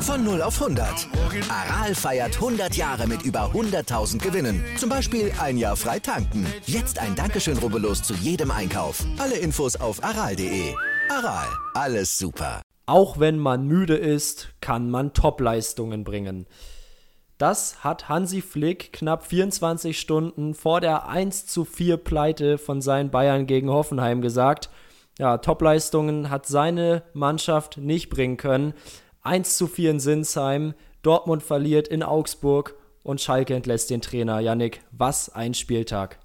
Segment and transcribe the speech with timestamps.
[0.00, 1.08] Von 0 auf 100.
[1.50, 4.64] Aral feiert 100 Jahre mit über 100.000 Gewinnen.
[4.78, 6.46] Zum Beispiel ein Jahr frei tanken.
[6.64, 9.04] Jetzt ein Dankeschön, rubbellos zu jedem Einkauf.
[9.18, 10.74] Alle Infos auf aral.de.
[11.10, 12.62] Aral, alles super.
[12.86, 16.46] Auch wenn man müde ist, kann man Topleistungen bringen.
[17.38, 23.10] Das hat Hansi Flick knapp 24 Stunden vor der 1 zu 4 Pleite von seinen
[23.10, 24.70] Bayern gegen Hoffenheim gesagt.
[25.18, 28.72] Ja, Topleistungen hat seine Mannschaft nicht bringen können.
[29.22, 30.72] 1 zu 4 in Sinsheim,
[31.02, 34.40] Dortmund verliert in Augsburg und Schalke entlässt den Trainer.
[34.40, 36.18] Yannick, was ein Spieltag.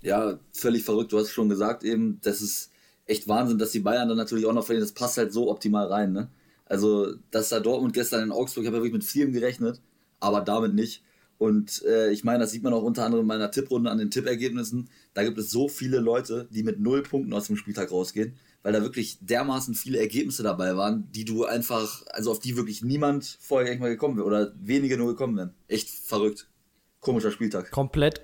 [0.00, 1.12] Ja, völlig verrückt.
[1.12, 2.70] Du hast schon gesagt eben, das ist
[3.04, 4.86] echt Wahnsinn, dass die Bayern dann natürlich auch noch verlieren.
[4.86, 6.12] Das passt halt so optimal rein.
[6.12, 6.30] Ne?
[6.64, 9.80] Also, dass da Dortmund gestern in Augsburg, ich habe ja wirklich mit vielem gerechnet,
[10.20, 11.02] aber damit nicht.
[11.38, 14.10] Und äh, ich meine, das sieht man auch unter anderem in meiner Tipprunde an den
[14.10, 14.90] Tippergebnissen.
[15.14, 18.72] Da gibt es so viele Leute, die mit null Punkten aus dem Spieltag rausgehen weil
[18.72, 23.38] da wirklich dermaßen viele Ergebnisse dabei waren, die du einfach, also auf die wirklich niemand
[23.40, 25.54] vorher mal gekommen wäre oder wenige nur gekommen wären.
[25.68, 26.48] Echt verrückt.
[27.00, 27.70] Komischer Spieltag.
[27.70, 28.20] Komplett,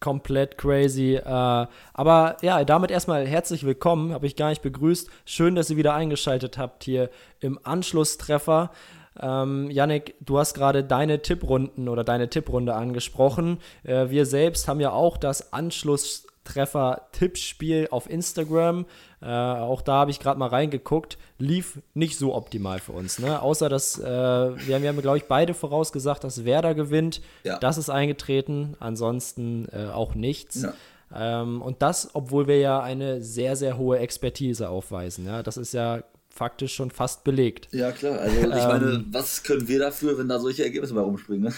[0.00, 1.14] komplett crazy.
[1.14, 5.08] Äh, aber ja, damit erstmal herzlich willkommen, habe ich gar nicht begrüßt.
[5.24, 8.72] Schön, dass ihr wieder eingeschaltet habt hier im Anschlusstreffer.
[9.20, 13.58] Ähm, Yannick, du hast gerade deine Tipprunden oder deine Tipprunde angesprochen.
[13.84, 18.86] Äh, wir selbst haben ja auch das Anschlusstreffer-Tippspiel auf Instagram.
[19.20, 23.18] Äh, auch da habe ich gerade mal reingeguckt, lief nicht so optimal für uns.
[23.18, 23.42] Ne?
[23.42, 27.20] Außer dass äh, wir haben, wir haben glaube ich, beide vorausgesagt, dass Werder gewinnt.
[27.42, 27.58] Ja.
[27.58, 30.62] Das ist eingetreten, ansonsten äh, auch nichts.
[30.62, 30.74] Ja.
[31.14, 35.26] Ähm, und das, obwohl wir ja eine sehr, sehr hohe Expertise aufweisen.
[35.26, 35.42] Ja?
[35.42, 36.02] Das ist ja
[36.38, 37.68] faktisch schon fast belegt.
[37.72, 38.18] Ja, klar.
[38.18, 41.50] Also ich meine, ähm, was können wir dafür, wenn da solche Ergebnisse bei rumspringen?
[41.50, 41.54] Ne?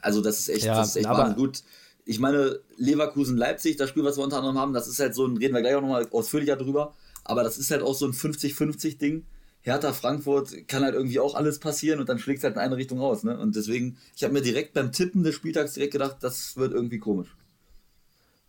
[0.00, 1.62] Also das ist echt, ja, das ist echt aber, gut
[2.06, 5.36] ich meine, Leverkusen-Leipzig, das Spiel, was wir unter anderem haben, das ist halt so ein,
[5.36, 9.26] reden wir gleich auch nochmal ausführlicher drüber, aber das ist halt auch so ein 50-50-Ding.
[9.62, 12.76] Hertha Frankfurt kann halt irgendwie auch alles passieren und dann schlägt es halt in eine
[12.76, 13.24] Richtung raus.
[13.24, 13.36] Ne?
[13.36, 17.00] Und deswegen, ich habe mir direkt beim Tippen des Spieltags direkt gedacht, das wird irgendwie
[17.00, 17.36] komisch.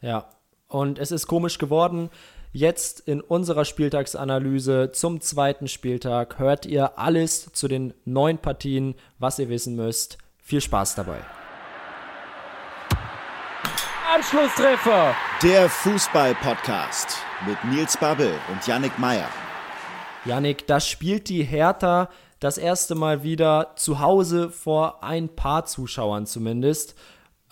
[0.02, 0.30] Ja,
[0.68, 2.12] und es ist komisch geworden.
[2.53, 9.38] Jetzt in unserer Spieltagsanalyse zum zweiten Spieltag hört ihr alles zu den neun Partien, was
[9.38, 10.18] ihr wissen müsst.
[10.41, 11.19] Viel Spaß dabei.
[14.16, 15.13] Anschlusstreffer.
[15.44, 19.28] Der Fußball-Podcast mit Nils Babbel und Yannick Meyer.
[20.24, 22.09] Yannick, da spielt die Hertha
[22.40, 26.96] das erste Mal wieder zu Hause vor ein paar Zuschauern zumindest.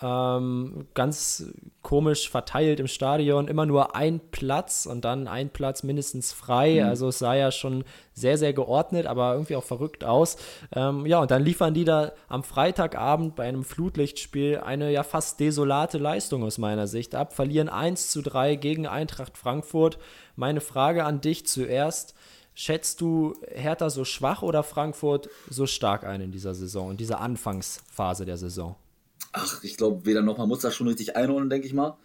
[0.02, 1.44] Ähm, ganz
[1.80, 6.82] komisch verteilt im Stadion, immer nur ein Platz und dann ein Platz mindestens frei.
[6.82, 6.88] Mhm.
[6.88, 10.36] Also es sah ja schon sehr, sehr geordnet, aber irgendwie auch verrückt aus.
[10.74, 15.40] Ähm, ja, und dann liefern die da am Freitagabend bei einem Flutlichtspiel eine ja fast
[15.40, 19.98] desolate Leistung aus meiner Sicht ab, verlieren 1 zu 3 gegen Eintracht Frankfurt.
[20.34, 22.14] Meine Frage an dich zuerst.
[22.58, 27.20] Schätzt du Hertha so schwach oder Frankfurt so stark ein in dieser Saison, in dieser
[27.20, 28.76] Anfangsphase der Saison?
[29.32, 31.96] Ach, ich glaube, weder noch, man muss das schon richtig einordnen, denke ich mal.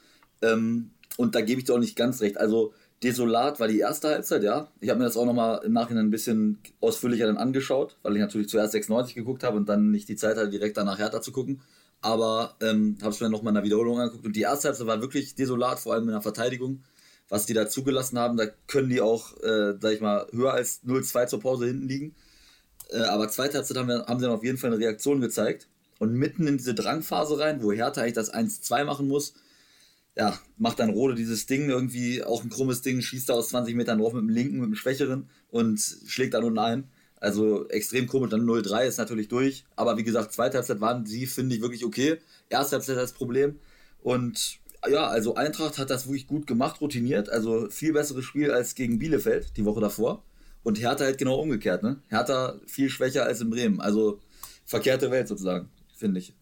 [0.42, 2.38] Ähm, und da gebe ich dir auch nicht ganz recht.
[2.38, 2.74] Also,
[3.04, 4.72] desolat war die erste Halbzeit, ja.
[4.80, 8.22] Ich habe mir das auch nochmal im Nachhinein ein bisschen ausführlicher dann angeschaut, weil ich
[8.22, 11.32] natürlich zuerst 96 geguckt habe und dann nicht die Zeit hatte, direkt danach Hertha zu
[11.32, 11.62] gucken.
[12.02, 15.02] Aber ähm, habe es mir nochmal in der Wiederholung angeguckt und die erste Halbzeit war
[15.02, 16.84] wirklich desolat, vor allem in der Verteidigung.
[17.30, 20.84] Was die da zugelassen haben, da können die auch, äh, sag ich mal, höher als
[20.84, 22.16] 0-2 zur Pause hinten liegen.
[22.90, 25.70] Äh, aber zweite Halbzeit haben, wir, haben sie dann auf jeden Fall eine Reaktion gezeigt.
[26.02, 29.36] Und mitten in diese Drangphase rein, wo Hertha eigentlich das 1-2 machen muss,
[30.18, 33.76] ja, macht dann Rode dieses Ding irgendwie, auch ein krummes Ding, schießt da aus 20
[33.76, 36.90] Metern drauf mit dem linken, mit dem schwächeren und schlägt dann unten ein.
[37.18, 39.64] Also extrem komisch, dann 0-3 ist natürlich durch.
[39.76, 42.18] Aber wie gesagt, zweite Halbzeit waren sie, finde ich, wirklich okay.
[42.50, 43.60] Erste Halbzeit das Problem.
[44.02, 44.58] Und
[44.90, 47.30] ja, also Eintracht hat das wirklich gut gemacht, routiniert.
[47.30, 50.24] Also viel besseres Spiel als gegen Bielefeld die Woche davor.
[50.64, 52.02] Und Hertha halt genau umgekehrt, ne?
[52.08, 53.80] Hertha viel schwächer als in Bremen.
[53.80, 54.20] Also
[54.66, 55.70] verkehrte Welt sozusagen
[56.02, 56.34] finde ich.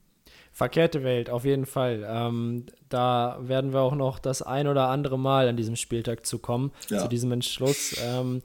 [0.52, 2.06] Verkehrte Welt, auf jeden Fall.
[2.10, 6.40] Ähm, da werden wir auch noch das ein oder andere Mal an diesem Spieltag zu
[6.40, 6.98] kommen, ja.
[6.98, 7.96] zu diesem Entschluss.
[8.04, 8.42] Ähm,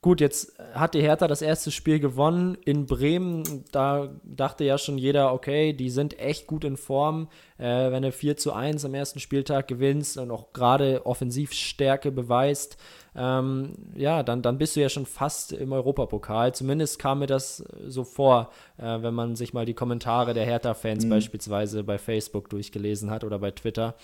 [0.00, 3.64] gut, jetzt hat die Hertha das erste Spiel gewonnen in Bremen.
[3.70, 7.28] Da dachte ja schon jeder, okay, die sind echt gut in Form.
[7.56, 12.76] Äh, wenn du 4 zu 1 am ersten Spieltag gewinnst und auch gerade Offensivstärke beweist,
[13.14, 16.54] ähm, ja, dann, dann bist du ja schon fast im Europapokal.
[16.54, 21.04] Zumindest kam mir das so vor, äh, wenn man sich mal die Kommentare der Hertha-Fans
[21.04, 21.10] mhm.
[21.10, 23.94] beispielsweise bei Facebook durchgelesen hat oder bei Twitter.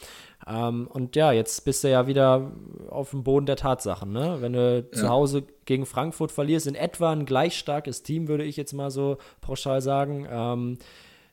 [0.47, 2.53] Ähm, und ja, jetzt bist du ja wieder
[2.91, 4.13] auf dem Boden der Tatsachen.
[4.13, 4.39] Ne?
[4.41, 4.99] Wenn du ja.
[4.99, 8.91] zu Hause gegen Frankfurt verlierst, in etwa ein gleich starkes Team, würde ich jetzt mal
[8.91, 10.27] so pauschal sagen.
[10.31, 10.79] Ähm,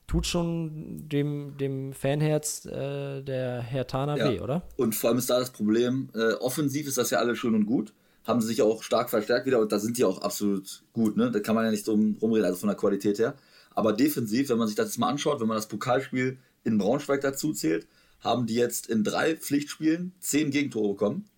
[0.06, 4.30] tut schon dem, dem Fanherz äh, der Hertaner ja.
[4.30, 4.62] weh, oder?
[4.76, 7.66] Und vor allem ist da das Problem, äh, offensiv ist das ja alles schön und
[7.66, 7.92] gut.
[8.24, 11.30] Haben sie sich auch stark verstärkt wieder und da sind die auch absolut gut, ne?
[11.30, 13.34] Da kann man ja nicht drum rumreden, also von der Qualität her.
[13.74, 17.20] Aber defensiv, wenn man sich das jetzt mal anschaut, wenn man das Pokalspiel in Braunschweig
[17.20, 17.86] dazu zählt,
[18.20, 21.28] haben die jetzt in drei Pflichtspielen zehn Gegentore bekommen.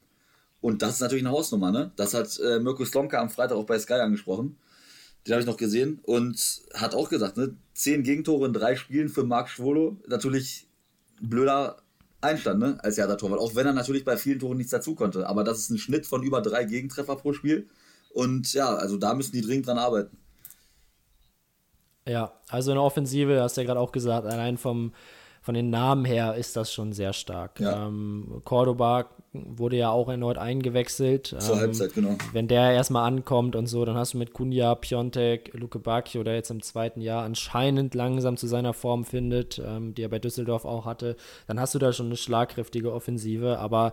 [0.60, 1.92] Und das ist natürlich eine Hausnummer, ne?
[1.96, 4.56] Das hat äh, Mirko Slomka am Freitag auch bei Sky angesprochen.
[5.28, 7.54] Den habe ich noch gesehen und hat auch gesagt, ne?
[7.74, 9.98] Zehn Gegentore in drei Spielen für Marc Schwolo.
[10.06, 10.66] Natürlich
[11.20, 11.76] blöder
[12.22, 12.78] Einstand, ne?
[12.82, 13.38] Als Hertha-Torwart.
[13.38, 15.28] Auch wenn er natürlich bei vielen Toren nichts dazu konnte.
[15.28, 17.68] Aber das ist ein Schnitt von über drei Gegentreffer pro Spiel.
[18.14, 20.16] Und ja, also da müssen die dringend dran arbeiten.
[22.06, 24.94] Ja, also eine Offensive, hast du ja gerade auch gesagt, allein vom,
[25.42, 27.60] von den Namen her ist das schon sehr stark.
[27.60, 27.86] Ja.
[27.86, 31.34] Ähm, Cordoba wurde ja auch erneut eingewechselt.
[31.38, 32.16] Zur ähm, Halbzeit, genau.
[32.32, 36.34] Wenn der erstmal ankommt und so, dann hast du mit Kunja, Piontek, Luke Bacchio, der
[36.34, 40.64] jetzt im zweiten Jahr anscheinend langsam zu seiner Form findet, ähm, die er bei Düsseldorf
[40.64, 41.16] auch hatte,
[41.46, 43.58] dann hast du da schon eine schlagkräftige Offensive.
[43.58, 43.92] Aber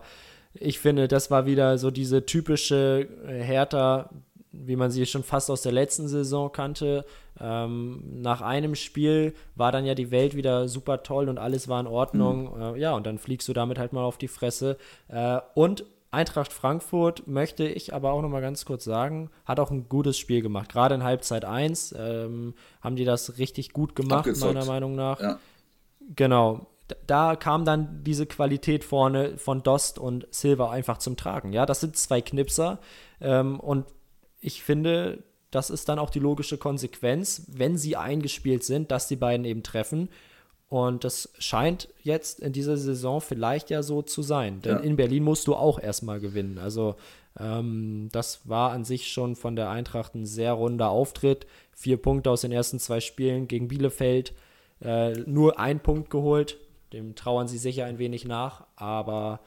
[0.54, 4.10] ich finde, das war wieder so diese typische äh, Hertha,
[4.52, 7.04] wie man sie schon fast aus der letzten Saison kannte.
[7.40, 11.80] Ähm, nach einem Spiel war dann ja die Welt wieder super toll und alles war
[11.80, 12.54] in Ordnung.
[12.54, 12.76] Mhm.
[12.76, 14.76] Äh, ja, und dann fliegst du damit halt mal auf die Fresse.
[15.08, 19.70] Äh, und Eintracht Frankfurt möchte ich aber auch noch mal ganz kurz sagen, hat auch
[19.70, 20.72] ein gutes Spiel gemacht.
[20.72, 24.54] Gerade in Halbzeit 1 ähm, haben die das richtig gut gemacht, Abgezockt.
[24.54, 25.20] meiner Meinung nach.
[25.20, 25.38] Ja.
[26.14, 26.68] Genau.
[27.06, 31.52] Da kam dann diese Qualität vorne von Dost und Silva einfach zum Tragen.
[31.52, 32.78] Ja, das sind zwei Knipser.
[33.20, 33.86] Ähm, und
[34.40, 35.24] ich finde,
[35.56, 39.62] das ist dann auch die logische Konsequenz, wenn sie eingespielt sind, dass die beiden eben
[39.62, 40.10] treffen.
[40.68, 44.60] Und das scheint jetzt in dieser Saison vielleicht ja so zu sein.
[44.60, 44.82] Denn ja.
[44.82, 46.58] in Berlin musst du auch erstmal gewinnen.
[46.58, 46.96] Also
[47.40, 51.46] ähm, das war an sich schon von der Eintracht ein sehr runder Auftritt.
[51.72, 54.34] Vier Punkte aus den ersten zwei Spielen gegen Bielefeld.
[54.82, 56.58] Äh, nur ein Punkt geholt.
[56.92, 58.66] Dem trauern sie sicher ein wenig nach.
[58.76, 59.40] Aber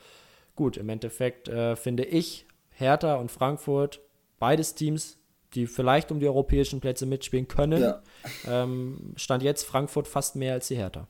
[0.55, 3.99] gut, im Endeffekt äh, finde ich, Hertha und Frankfurt
[4.39, 5.18] beides Teams,
[5.55, 7.81] die vielleicht um die europäischen Plätze mitspielen können.
[7.81, 8.01] Ja.
[8.47, 11.07] Ähm, stand jetzt Frankfurt fast mehr als die Hertha.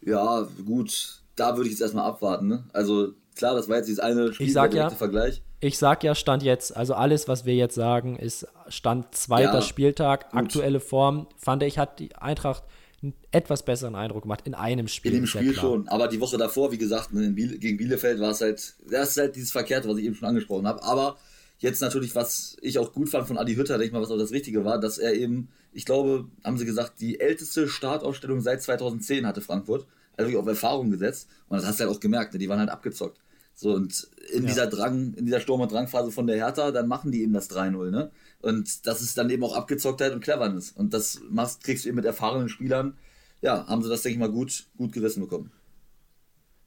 [0.00, 2.48] Ja, gut, da würde ich jetzt erstmal abwarten.
[2.48, 2.64] Ne?
[2.72, 5.42] Also klar, das war jetzt dieses eine Spiel, ich sag ja, Vergleich.
[5.60, 9.62] Ich sag ja, Stand jetzt, also alles, was wir jetzt sagen, ist Stand zweiter ja,
[9.62, 10.40] Spieltag, gut.
[10.40, 11.26] aktuelle Form.
[11.38, 12.64] Fand ich, hat die Eintracht
[13.02, 15.12] einen etwas besseren Eindruck gemacht in einem Spiel.
[15.12, 18.30] In dem Spiel schon, aber die Woche davor, wie gesagt, ne, Biele, gegen Bielefeld war
[18.30, 20.82] es halt, das ist halt dieses Verkehrte, was ich eben schon angesprochen habe.
[20.82, 21.16] Aber
[21.58, 24.18] Jetzt natürlich, was ich auch gut fand von Adi Hütter, denke ich mal, was auch
[24.18, 28.62] das Richtige war, dass er eben, ich glaube, haben sie gesagt, die älteste Startausstellung seit
[28.62, 29.86] 2010 hatte Frankfurt.
[30.16, 31.28] Also wirklich auf Erfahrung gesetzt.
[31.48, 32.38] Und das hast du halt auch gemerkt, ne?
[32.38, 33.18] die waren halt abgezockt.
[33.56, 34.48] So, und in ja.
[34.48, 37.50] dieser Drang, in dieser Sturm- und Drangphase von der Hertha, dann machen die eben das
[37.50, 38.10] 3-0, ne?
[38.42, 40.72] Und das ist dann eben auch Abgezocktheit und Cleverness.
[40.72, 42.94] Und das machst, kriegst du eben mit erfahrenen Spielern.
[43.40, 45.50] Ja, haben sie das, denke ich mal, gut, gut gerissen bekommen.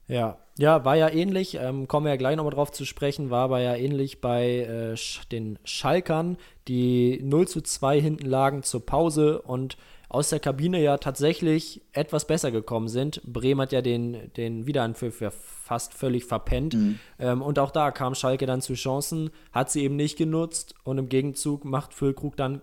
[0.08, 3.44] Ja, ja, war ja ähnlich, ähm, kommen wir ja gleich nochmal drauf zu sprechen, war
[3.44, 4.96] aber ja ähnlich bei äh,
[5.30, 9.76] den Schalkern, die 0 zu 2 hinten lagen zur Pause und
[10.08, 13.22] aus der Kabine ja tatsächlich etwas besser gekommen sind.
[13.24, 16.74] Bremen hat ja den, den Wiederanpfiff ja fast völlig verpennt.
[16.74, 16.98] Mhm.
[17.18, 20.98] Ähm, und auch da kam Schalke dann zu Chancen, hat sie eben nicht genutzt und
[20.98, 22.62] im Gegenzug macht Füllkrug dann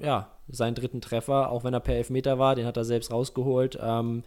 [0.00, 3.78] ja, seinen dritten Treffer, auch wenn er per Elfmeter war, den hat er selbst rausgeholt.
[3.82, 4.22] Ähm,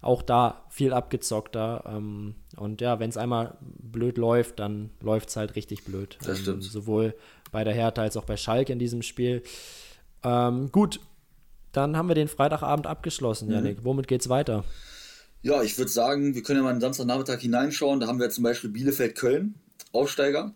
[0.00, 1.84] auch da viel abgezockter.
[1.86, 6.18] Ähm, und ja, wenn es einmal blöd läuft, dann läuft es halt richtig blöd.
[6.20, 6.64] Das ähm, stimmt.
[6.64, 7.14] Sowohl
[7.52, 9.42] bei der Hertha als auch bei Schalke in diesem Spiel.
[10.22, 11.00] Ähm, gut,
[11.72, 13.54] dann haben wir den Freitagabend abgeschlossen, mhm.
[13.54, 13.84] Janik.
[13.84, 14.64] Womit geht's weiter?
[15.42, 18.00] Ja, ich würde sagen, wir können ja mal den Samstagnachmittag hineinschauen.
[18.00, 19.54] Da haben wir zum Beispiel Bielefeld-Köln,
[19.92, 20.54] Aufsteiger.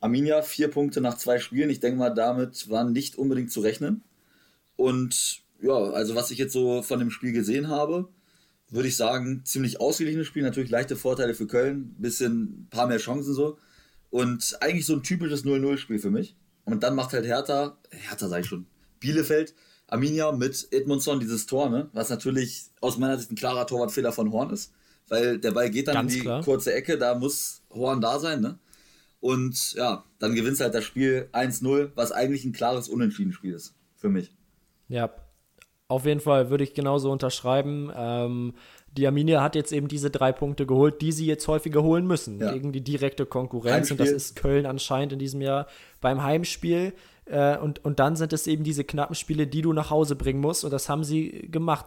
[0.00, 1.70] Arminia, vier Punkte nach zwei Spielen.
[1.70, 4.02] Ich denke mal, damit waren nicht unbedingt zu rechnen.
[4.76, 8.08] Und ja, also was ich jetzt so von dem Spiel gesehen habe,
[8.72, 10.42] würde ich sagen, ziemlich ausgeglichenes Spiel.
[10.42, 13.58] Natürlich leichte Vorteile für Köln, bisschen, paar mehr Chancen so.
[14.10, 16.36] Und eigentlich so ein typisches 0-0-Spiel für mich.
[16.64, 18.66] Und dann macht halt Hertha, Hertha sage ich schon,
[18.98, 19.54] Bielefeld,
[19.88, 21.90] Arminia mit Edmundson dieses Tor, ne?
[21.92, 24.72] Was natürlich aus meiner Sicht ein klarer Torwartfehler von Horn ist.
[25.08, 26.42] Weil der Ball geht dann Ganz in die klar.
[26.42, 28.58] kurze Ecke, da muss Horn da sein, ne?
[29.20, 33.74] Und ja, dann gewinnt halt das Spiel 1-0, was eigentlich ein klares Unentschieden-Spiel ist.
[33.96, 34.34] Für mich.
[34.88, 35.14] Ja,
[35.92, 37.92] auf jeden Fall würde ich genauso unterschreiben.
[37.94, 38.54] Ähm,
[38.96, 42.40] die Arminia hat jetzt eben diese drei Punkte geholt, die sie jetzt häufiger holen müssen
[42.40, 42.52] ja.
[42.52, 43.90] gegen die direkte Konkurrenz.
[43.90, 43.94] Heimspiel.
[43.94, 45.66] Und das ist Köln anscheinend in diesem Jahr
[46.00, 46.92] beim Heimspiel.
[47.26, 50.40] Äh, und, und dann sind es eben diese knappen Spiele, die du nach Hause bringen
[50.40, 50.64] musst.
[50.64, 51.86] Und das haben sie gemacht.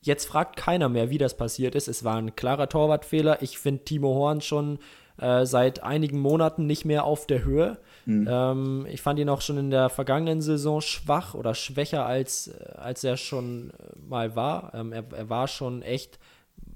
[0.00, 1.88] Jetzt fragt keiner mehr, wie das passiert ist.
[1.88, 3.42] Es war ein klarer Torwartfehler.
[3.42, 4.78] Ich finde Timo Horn schon
[5.18, 7.78] äh, seit einigen Monaten nicht mehr auf der Höhe.
[8.10, 8.28] Mhm.
[8.30, 12.72] Ähm, ich fand ihn auch schon in der vergangenen Saison schwach oder schwächer, als, äh,
[12.76, 14.72] als er schon äh, mal war.
[14.74, 16.18] Ähm, er, er war schon echt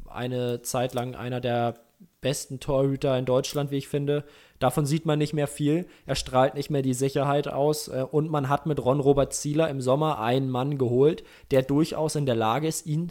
[0.09, 1.75] eine Zeit lang einer der
[2.21, 4.25] besten Torhüter in Deutschland, wie ich finde.
[4.59, 5.87] Davon sieht man nicht mehr viel.
[6.07, 7.89] Er strahlt nicht mehr die Sicherheit aus.
[7.89, 12.15] Äh, und man hat mit Ron Robert Zieler im Sommer einen Mann geholt, der durchaus
[12.15, 13.11] in der Lage ist, ihn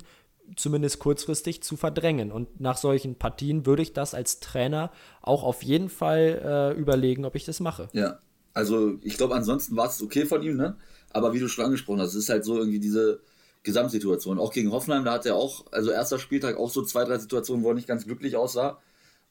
[0.55, 2.31] zumindest kurzfristig zu verdrängen.
[2.31, 4.91] Und nach solchen Partien würde ich das als Trainer
[5.21, 7.89] auch auf jeden Fall äh, überlegen, ob ich das mache.
[7.93, 8.19] Ja,
[8.53, 10.77] also ich glaube, ansonsten war es okay von ihm, ne?
[11.11, 13.21] Aber wie du schon angesprochen hast, es ist halt so irgendwie diese
[13.63, 14.39] Gesamtsituation.
[14.39, 17.63] Auch gegen Hoffenheim, da hat er auch, also erster Spieltag, auch so zwei, drei Situationen,
[17.63, 18.79] wo er nicht ganz glücklich aussah.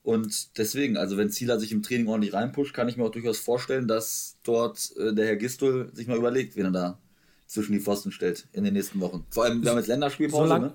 [0.03, 3.39] Und deswegen, also wenn Zieler sich im Training ordentlich reinpusht, kann ich mir auch durchaus
[3.39, 6.99] vorstellen, dass dort äh, der Herr Gistol sich mal überlegt, wen er da
[7.47, 9.27] zwischen die Pfosten stellt in den nächsten Wochen.
[9.31, 10.73] Vor allem, wir haben jetzt Länderspielpause, so ne?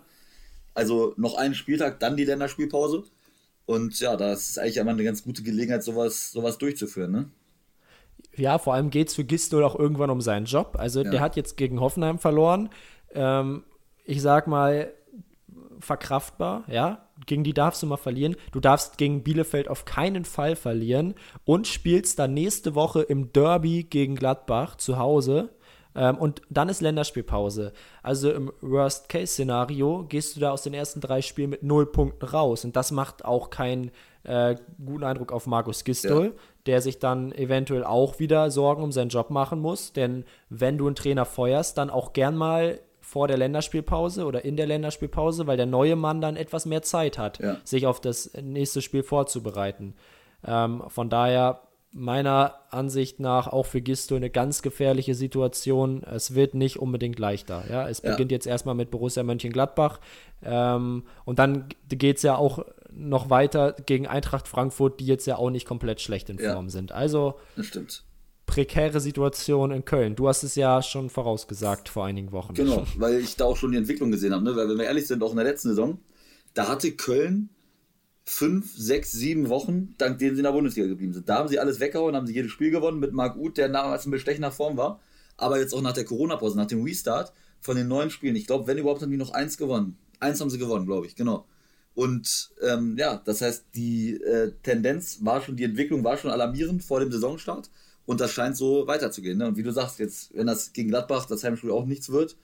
[0.78, 3.04] Also noch einen Spieltag, dann die Länderspielpause.
[3.66, 7.32] Und ja, das ist eigentlich immer eine ganz gute Gelegenheit, sowas, sowas durchzuführen, ne?
[8.36, 10.76] Ja, vor allem geht es für Gistol auch irgendwann um seinen Job.
[10.78, 11.10] Also ja.
[11.10, 12.70] der hat jetzt gegen Hoffenheim verloren.
[13.12, 13.64] Ähm,
[14.06, 14.94] ich sag mal,
[15.80, 17.08] verkraftbar, ja.
[17.26, 18.36] Gegen die darfst du mal verlieren.
[18.52, 23.84] Du darfst gegen Bielefeld auf keinen Fall verlieren und spielst dann nächste Woche im Derby
[23.84, 25.50] gegen Gladbach zu Hause.
[25.98, 27.74] Ähm, und dann ist Länderspielpause.
[28.04, 32.64] Also im Worst-Case-Szenario gehst du da aus den ersten drei Spielen mit null Punkten raus.
[32.64, 33.92] Und das macht auch keinen
[34.24, 36.32] äh, guten Eindruck auf Markus Gistol, ja.
[36.68, 39.92] der sich dann eventuell auch wieder Sorgen um seinen Job machen muss.
[39.92, 44.58] Denn wenn du einen Trainer feuerst, dann auch gern mal vor der Länderspielpause oder in
[44.58, 47.58] der Länderspielpause, weil der neue Mann dann etwas mehr Zeit hat, ja.
[47.64, 49.96] sich auf das nächste Spiel vorzubereiten.
[50.46, 51.62] Ähm, von daher
[51.98, 56.04] meiner Ansicht nach auch für Gisto eine ganz gefährliche Situation.
[56.04, 57.64] Es wird nicht unbedingt leichter.
[57.70, 57.90] Ja?
[57.90, 58.12] Es ja.
[58.12, 60.00] beginnt jetzt erstmal mit Borussia Mönchengladbach
[60.44, 65.38] ähm, und dann geht es ja auch noch weiter gegen Eintracht Frankfurt, die jetzt ja
[65.38, 66.70] auch nicht komplett schlecht in Form ja.
[66.70, 66.92] sind.
[66.92, 67.36] Also
[68.46, 70.16] prekäre Situation in Köln.
[70.16, 72.54] Du hast es ja schon vorausgesagt vor einigen Wochen.
[72.54, 74.44] Genau, weil ich da auch schon die Entwicklung gesehen habe.
[74.44, 74.56] Ne?
[74.56, 76.00] Weil wenn wir ehrlich sind, auch in der letzten Saison,
[76.54, 77.50] da hatte Köln
[78.30, 81.30] fünf, sechs, sieben Wochen, dank denen sie in der Bundesliga geblieben sind.
[81.30, 84.04] Da haben sie alles weggehauen, haben sie jedes Spiel gewonnen mit Marc Uth, der damals
[84.04, 85.00] in bestechender Form war.
[85.38, 87.32] Aber jetzt auch nach der Corona-Pause, nach dem Restart
[87.62, 89.98] von den neuen Spielen, ich glaube, wenn überhaupt, haben die noch eins gewonnen.
[90.20, 91.46] Eins haben sie gewonnen, glaube ich, genau.
[91.96, 96.84] Und ähm, ja, das heißt, die äh, Tendenz war schon, die Entwicklung war schon alarmierend
[96.84, 97.70] vor dem Saisonstart.
[98.06, 99.38] Und das scheint so weiterzugehen.
[99.38, 99.48] Ne?
[99.48, 102.36] Und wie du sagst, jetzt, wenn das gegen Gladbach, das Heimspiel auch nichts wird,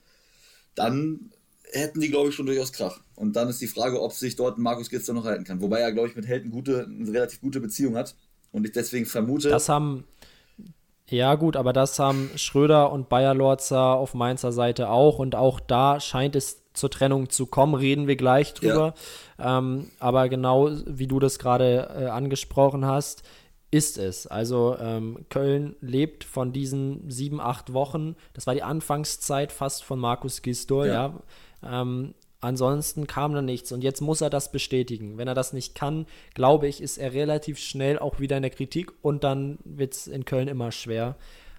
[0.74, 1.30] dann
[1.74, 3.00] hätten die, glaube ich, schon durchaus Krach.
[3.14, 5.60] Und dann ist die Frage, ob sich dort Markus Gitzer noch halten kann.
[5.60, 8.14] Wobei er, glaube ich, mit Helden gute, eine relativ gute Beziehung hat.
[8.52, 9.48] Und ich deswegen vermute.
[9.48, 10.04] Das haben.
[11.08, 15.18] Ja, gut, aber das haben Schröder und Bayer Lorzer auf Mainzer Seite auch.
[15.18, 18.94] Und auch da scheint es zur Trennung zu kommen, reden wir gleich drüber.
[19.38, 19.58] Ja.
[19.58, 23.22] Ähm, aber genau wie du das gerade äh, angesprochen hast,
[23.70, 24.26] ist es.
[24.26, 28.16] Also ähm, Köln lebt von diesen sieben, acht Wochen.
[28.32, 30.92] Das war die Anfangszeit fast von Markus Gisdol, ja.
[30.92, 31.14] ja
[31.68, 35.18] ähm, ansonsten kam da nichts und jetzt muss er das bestätigen.
[35.18, 38.50] Wenn er das nicht kann, glaube ich, ist er relativ schnell auch wieder in der
[38.50, 41.16] Kritik und dann wird es in Köln immer schwer.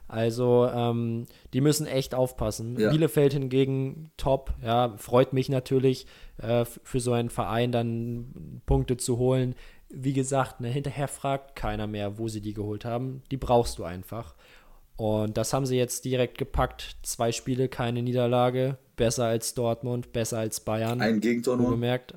[0.08, 2.80] Also ähm, die müssen echt aufpassen.
[2.80, 2.92] Ja.
[2.92, 6.06] Bielefeld hingegen top, ja, freut mich natürlich
[6.38, 9.56] äh, für so einen Verein dann Punkte zu holen.
[9.90, 13.24] Wie gesagt, ne, hinterher fragt keiner mehr, wo sie die geholt haben.
[13.32, 14.36] Die brauchst du einfach.
[14.98, 16.96] Und das haben sie jetzt direkt gepackt.
[17.04, 18.78] Zwei Spiele, keine Niederlage.
[18.96, 21.02] Besser als Dortmund, besser als Bayern.
[21.02, 21.72] Ein Gegentor nur.
[21.72, 22.16] Gemerkt.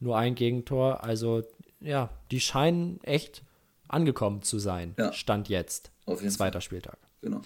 [0.00, 1.04] Nur ein Gegentor.
[1.04, 1.44] Also,
[1.80, 3.42] ja, die scheinen echt
[3.86, 4.94] angekommen zu sein.
[4.98, 5.12] Ja.
[5.12, 5.92] Stand jetzt.
[6.06, 6.62] Auf jeden Zweiter Fall.
[6.62, 6.98] Spieltag.
[7.20, 7.42] Genau.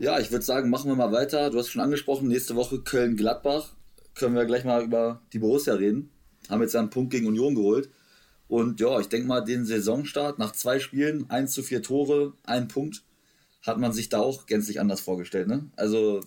[0.00, 1.50] Ja, ich würde sagen, machen wir mal weiter.
[1.50, 3.74] Du hast schon angesprochen, nächste Woche Köln-Gladbach.
[4.14, 6.10] Können wir gleich mal über die Borussia reden.
[6.48, 7.90] Haben jetzt ja einen Punkt gegen Union geholt.
[8.48, 12.66] Und ja, ich denke mal, den Saisonstart nach zwei Spielen, 1 zu 4 Tore, ein
[12.66, 13.02] Punkt
[13.62, 15.48] hat man sich da auch gänzlich anders vorgestellt.
[15.48, 15.70] Ne?
[15.76, 16.20] Also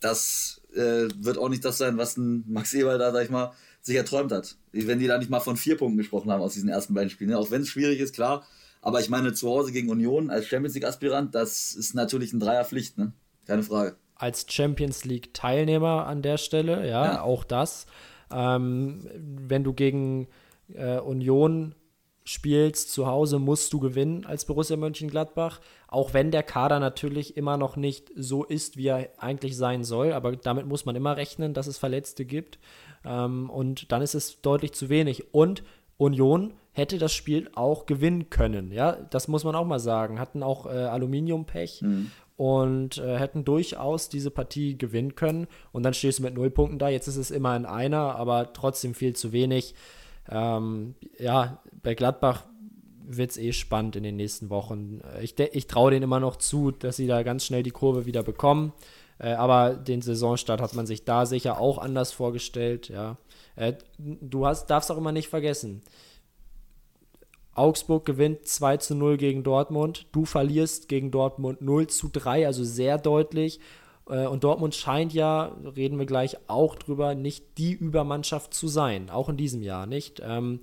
[0.00, 3.52] das äh, wird auch nicht das sein, was ein Max Eber da, sag ich mal,
[3.80, 4.56] sich erträumt hat.
[4.72, 7.30] Wenn die da nicht mal von vier Punkten gesprochen haben aus diesen ersten beiden Spielen.
[7.30, 7.38] Ne?
[7.38, 8.46] Auch wenn es schwierig ist, klar.
[8.80, 12.98] Aber ich meine, zu Hause gegen Union als Champions League-Aspirant, das ist natürlich ein Dreierpflicht,
[12.98, 13.12] ne?
[13.46, 13.96] Keine Frage.
[14.14, 17.22] Als Champions League-Teilnehmer an der Stelle, ja, ja.
[17.22, 17.86] auch das.
[18.30, 20.28] Ähm, wenn du gegen
[20.74, 21.74] äh, Union
[22.24, 25.60] spielst zu Hause, musst du gewinnen als Borussia Mönchengladbach,
[25.94, 30.12] auch wenn der Kader natürlich immer noch nicht so ist, wie er eigentlich sein soll,
[30.12, 32.58] aber damit muss man immer rechnen, dass es Verletzte gibt.
[33.04, 35.32] Ähm, und dann ist es deutlich zu wenig.
[35.32, 35.62] Und
[35.96, 40.42] Union hätte das Spiel auch gewinnen können, ja, das muss man auch mal sagen, hatten
[40.42, 42.10] auch äh, Aluminiumpech mhm.
[42.36, 45.46] und äh, hätten durchaus diese Partie gewinnen können.
[45.70, 48.52] Und dann stehst du mit null Punkten da, jetzt ist es immer in einer, aber
[48.52, 49.76] trotzdem viel zu wenig.
[50.28, 52.44] Ähm, ja, bei Gladbach
[53.06, 55.00] wird es eh spannend in den nächsten Wochen.
[55.20, 58.22] Ich, ich traue denen immer noch zu, dass sie da ganz schnell die Kurve wieder
[58.22, 58.72] bekommen.
[59.18, 62.88] Äh, aber den Saisonstart hat man sich da sicher auch anders vorgestellt.
[62.88, 63.16] Ja.
[63.56, 65.82] Äh, du hast, darfst auch immer nicht vergessen.
[67.54, 70.06] Augsburg gewinnt 2 zu 0 gegen Dortmund.
[70.12, 73.60] Du verlierst gegen Dortmund 0 zu 3, also sehr deutlich.
[74.08, 79.10] Äh, und Dortmund scheint ja, reden wir gleich auch drüber, nicht die Übermannschaft zu sein.
[79.10, 80.22] Auch in diesem Jahr nicht.
[80.24, 80.60] Ähm,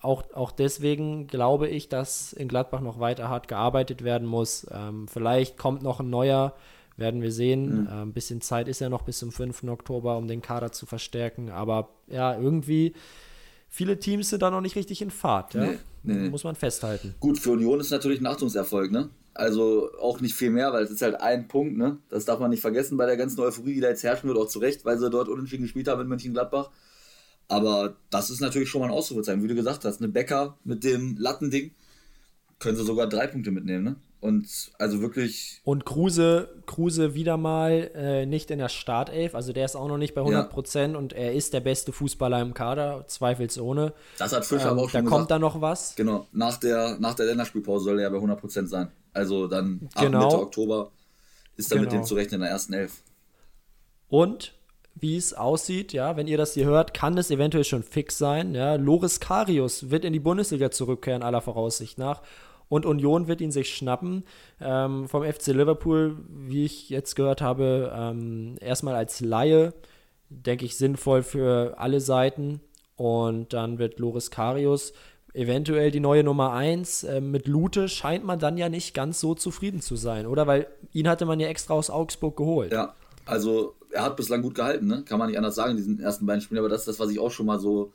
[0.00, 4.66] auch, auch deswegen glaube ich, dass in Gladbach noch weiter hart gearbeitet werden muss.
[4.70, 6.54] Ähm, vielleicht kommt noch ein neuer,
[6.96, 7.82] werden wir sehen.
[7.82, 7.86] Mhm.
[7.86, 9.64] Äh, ein bisschen Zeit ist ja noch bis zum 5.
[9.64, 11.50] Oktober, um den Kader zu verstärken.
[11.50, 12.94] Aber ja, irgendwie,
[13.68, 15.54] viele Teams sind da noch nicht richtig in Fahrt.
[15.54, 15.64] Ja?
[15.64, 16.28] Nee, nee.
[16.28, 17.14] Muss man festhalten.
[17.20, 19.10] Gut, für Union ist natürlich ein Achtungserfolg, ne?
[19.34, 21.98] Also auch nicht viel mehr, weil es ist halt ein Punkt, ne?
[22.08, 24.48] Das darf man nicht vergessen bei der ganzen Euphorie, die da jetzt herrschen wird, auch
[24.48, 26.70] zu Recht, weil sie dort unentschieden gespielt haben in Mönchengladbach.
[27.48, 30.00] Aber das ist natürlich schon mal ein Ausrufezeichen, wie du gesagt hast.
[30.00, 31.72] Eine Bäcker mit dem Lattending
[32.58, 33.96] können sie sogar drei Punkte mitnehmen, ne?
[34.20, 35.60] Und also wirklich.
[35.64, 39.34] Und Kruse, Kruse wieder mal äh, nicht in der Startelf.
[39.34, 40.98] Also der ist auch noch nicht bei 100 Prozent ja.
[40.98, 43.92] und er ist der beste Fußballer im Kader, zweifelsohne.
[44.16, 45.14] Das hat Fischer ähm, aber auch schon Da gesagt.
[45.14, 45.94] kommt da noch was.
[45.94, 48.88] Genau, nach der, nach der Länderspielpause soll er ja bei 100 Prozent sein.
[49.14, 50.24] Also dann ab genau.
[50.24, 50.90] Mitte Oktober
[51.56, 51.90] ist er genau.
[51.90, 53.02] mit dem zu rechnen in der ersten Elf.
[54.08, 54.54] Und
[54.94, 58.54] wie es aussieht, ja, wenn ihr das hier hört, kann es eventuell schon fix sein.
[58.54, 58.74] Ja.
[58.74, 62.20] Loris Karius wird in die Bundesliga zurückkehren, aller Voraussicht nach
[62.68, 64.24] und Union wird ihn sich schnappen.
[64.60, 69.74] Ähm, vom FC Liverpool, wie ich jetzt gehört habe, ähm, erstmal als Laie,
[70.28, 72.60] denke ich, sinnvoll für alle Seiten.
[72.96, 74.92] Und dann wird Loris Karius
[75.34, 77.04] eventuell die neue Nummer 1.
[77.04, 80.46] Äh, mit Lute scheint man dann ja nicht ganz so zufrieden zu sein, oder?
[80.46, 82.72] Weil ihn hatte man ja extra aus Augsburg geholt.
[82.72, 82.94] Ja,
[83.26, 85.04] also er hat bislang gut gehalten, ne?
[85.04, 87.10] kann man nicht anders sagen in diesen ersten beiden Spielen, aber das ist das, was
[87.10, 87.92] ich auch schon mal so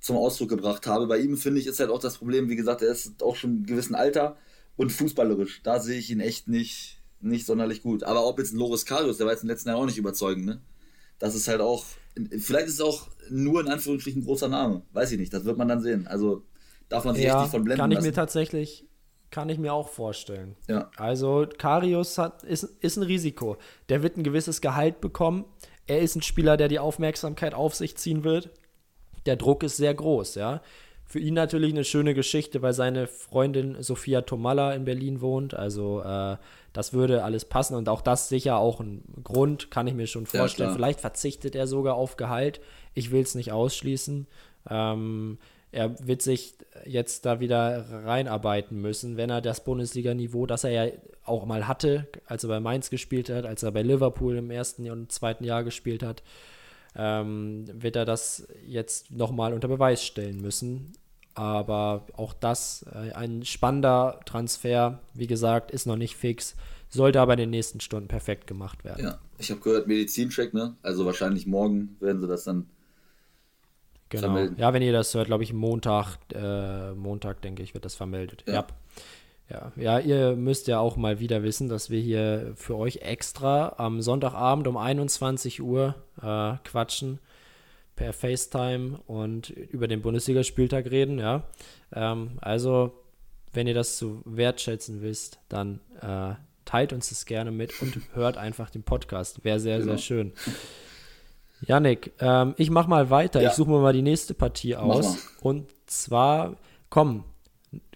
[0.00, 1.06] zum Ausdruck gebracht habe.
[1.06, 3.58] Bei ihm finde ich, ist halt auch das Problem, wie gesagt, er ist auch schon
[3.58, 4.36] im gewissen Alter
[4.76, 5.62] und fußballerisch.
[5.62, 8.04] Da sehe ich ihn echt nicht, nicht sonderlich gut.
[8.04, 10.46] Aber ob jetzt ein Loris Karius, der war jetzt im letzten Jahr auch nicht überzeugend,
[10.46, 10.60] ne?
[11.18, 11.84] Das ist halt auch,
[12.38, 14.82] vielleicht ist es auch nur in Anführungsstrichen ein großer Name.
[14.94, 16.06] Weiß ich nicht, das wird man dann sehen.
[16.06, 16.44] Also
[16.90, 18.06] darf man sich ja, echt nicht von blenden Kann ich lassen.
[18.08, 18.86] mir tatsächlich,
[19.30, 20.56] kann ich mir auch vorstellen.
[20.68, 20.90] Ja.
[20.96, 23.56] Also Karius hat, ist, ist ein Risiko.
[23.88, 25.46] Der wird ein gewisses Gehalt bekommen.
[25.86, 28.50] Er ist ein Spieler, der die Aufmerksamkeit auf sich ziehen wird
[29.26, 30.62] der Druck ist sehr groß, ja.
[31.04, 35.54] Für ihn natürlich eine schöne Geschichte, weil seine Freundin Sophia Tomalla in Berlin wohnt.
[35.54, 36.36] Also äh,
[36.72, 40.26] das würde alles passen und auch das sicher auch ein Grund, kann ich mir schon
[40.26, 40.70] vorstellen.
[40.70, 42.60] Ja, Vielleicht verzichtet er sogar auf Gehalt.
[42.94, 44.28] Ich will es nicht ausschließen.
[44.68, 45.38] Ähm,
[45.72, 46.54] er wird sich
[46.84, 50.92] jetzt da wieder reinarbeiten müssen, wenn er das Bundesliga-Niveau, das er ja
[51.24, 54.90] auch mal hatte, als er bei Mainz gespielt hat, als er bei Liverpool im ersten
[54.90, 56.22] und zweiten Jahr gespielt hat,
[56.96, 60.92] ähm, wird er das jetzt nochmal unter Beweis stellen müssen.
[61.34, 66.56] Aber auch das, äh, ein spannender Transfer, wie gesagt, ist noch nicht fix,
[66.88, 69.04] sollte aber in den nächsten Stunden perfekt gemacht werden.
[69.04, 70.76] Ja, ich habe gehört, Medizincheck, ne?
[70.82, 72.66] Also wahrscheinlich morgen werden sie das dann
[74.10, 74.22] Genau.
[74.22, 74.56] Vermelden.
[74.58, 78.44] Ja, wenn ihr das hört, glaube ich, Montag, äh, Montag, denke ich, wird das vermeldet.
[78.46, 78.54] Ja.
[78.54, 78.66] ja.
[79.48, 83.74] Ja, ja, ihr müsst ja auch mal wieder wissen, dass wir hier für euch extra
[83.78, 87.18] am Sonntagabend um 21 Uhr äh, quatschen
[87.96, 91.42] per FaceTime und über den Bundesligaspieltag reden, ja.
[91.92, 92.92] Ähm, also,
[93.52, 98.36] wenn ihr das zu wertschätzen wisst, dann äh, teilt uns das gerne mit und hört
[98.36, 99.44] einfach den Podcast.
[99.44, 99.92] Wäre sehr, genau.
[99.92, 100.32] sehr schön.
[101.62, 103.42] Janik, ähm, ich mach mal weiter.
[103.42, 103.50] Ja.
[103.50, 105.18] Ich suche mir mal die nächste Partie aus.
[105.40, 106.56] Und zwar,
[106.88, 107.24] komm,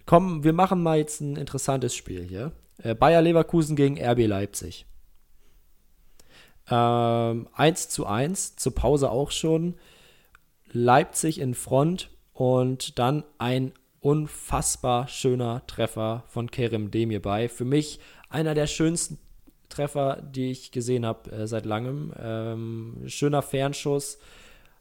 [0.05, 2.51] Komm, wir machen mal jetzt ein interessantes Spiel hier.
[2.77, 4.85] Äh, Bayer Leverkusen gegen RB Leipzig.
[6.69, 9.75] Ähm, 1 zu 1, zur Pause auch schon.
[10.71, 17.49] Leipzig in Front und dann ein unfassbar schöner Treffer von Kerem Demir bei.
[17.49, 17.99] Für mich
[18.29, 19.17] einer der schönsten
[19.75, 22.13] Treffer, die ich gesehen habe äh, seit langem.
[22.17, 24.17] Ähm, schöner Fernschuss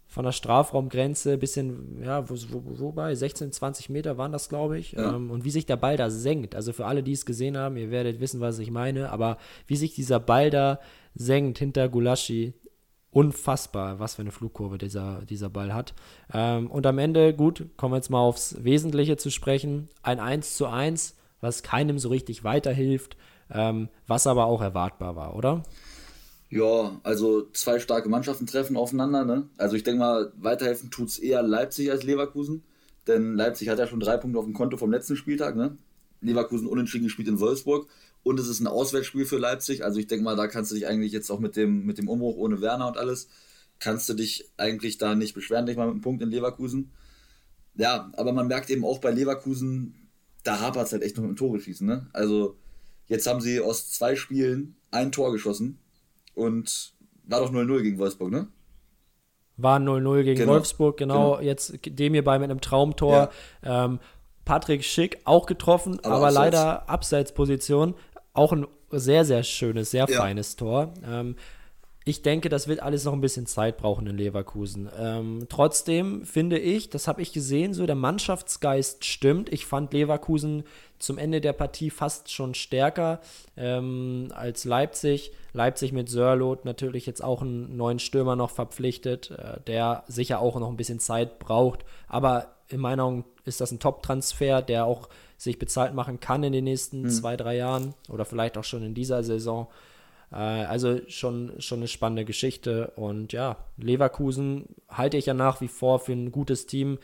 [0.06, 4.92] von der Strafraumgrenze, bisschen, ja, wo, wo, wobei, 16, 20 Meter waren das, glaube ich.
[4.92, 5.16] Ja.
[5.16, 6.54] Ähm, und wie sich der Ball da senkt.
[6.54, 9.76] Also für alle, die es gesehen haben, ihr werdet wissen, was ich meine, aber wie
[9.76, 10.78] sich dieser Ball da
[11.14, 12.54] senkt hinter Gulaschi,
[13.10, 15.94] unfassbar, was für eine Flugkurve dieser, dieser Ball hat.
[16.32, 19.88] Ähm, und am Ende, gut, kommen wir jetzt mal aufs Wesentliche zu sprechen.
[20.02, 23.16] Ein 1 zu 1, was keinem so richtig weiterhilft,
[23.50, 25.62] ähm, was aber auch erwartbar war, oder?
[26.50, 29.24] Ja, also zwei starke Mannschaften treffen aufeinander.
[29.24, 29.48] Ne?
[29.56, 32.62] Also ich denke mal, weiterhelfen tut es eher Leipzig als Leverkusen.
[33.06, 35.56] Denn Leipzig hat ja schon drei Punkte auf dem Konto vom letzten Spieltag.
[35.56, 35.76] Ne?
[36.20, 37.88] Leverkusen unentschieden gespielt in Wolfsburg.
[38.22, 39.84] Und es ist ein Auswärtsspiel für Leipzig.
[39.84, 42.08] Also ich denke mal, da kannst du dich eigentlich jetzt auch mit dem, mit dem
[42.08, 43.28] Umbruch ohne Werner und alles,
[43.80, 46.92] kannst du dich eigentlich da nicht beschweren, dich mal mit einem Punkt in Leverkusen.
[47.74, 50.08] Ja, aber man merkt eben auch bei Leverkusen,
[50.44, 51.86] da hapert es halt echt noch im Tore schießen.
[51.86, 52.06] Ne?
[52.12, 52.56] Also
[53.06, 55.78] jetzt haben sie aus zwei Spielen ein Tor geschossen
[56.34, 58.48] und war doch 0-0 gegen Wolfsburg, ne?
[59.56, 60.52] War 0-0 gegen genau.
[60.52, 61.36] Wolfsburg, genau.
[61.36, 61.40] genau.
[61.40, 63.30] Jetzt dem hierbei mit einem Traumtor.
[63.62, 63.84] Ja.
[63.84, 64.00] Ähm,
[64.44, 67.94] Patrick Schick auch getroffen, aber, aber leider Abseitsposition.
[68.32, 70.18] Auch ein sehr, sehr schönes, sehr ja.
[70.18, 70.92] feines Tor.
[71.06, 71.36] Ähm,
[72.06, 74.90] ich denke, das wird alles noch ein bisschen Zeit brauchen in Leverkusen.
[74.98, 79.50] Ähm, trotzdem finde ich, das habe ich gesehen, so der Mannschaftsgeist stimmt.
[79.50, 80.64] Ich fand Leverkusen
[80.98, 83.20] zum Ende der Partie fast schon stärker
[83.56, 85.32] ähm, als Leipzig.
[85.54, 90.58] Leipzig mit Sörlot natürlich jetzt auch einen neuen Stürmer noch verpflichtet, äh, der sicher auch
[90.60, 91.86] noch ein bisschen Zeit braucht.
[92.06, 96.52] Aber in meiner Meinung ist das ein Top-Transfer, der auch sich bezahlt machen kann in
[96.52, 97.10] den nächsten mhm.
[97.10, 99.68] zwei, drei Jahren oder vielleicht auch schon in dieser Saison.
[100.34, 102.92] Äh, also schon, schon eine spannende Geschichte.
[102.96, 106.98] Und ja, Leverkusen halte ich ja nach wie vor für ein gutes Team.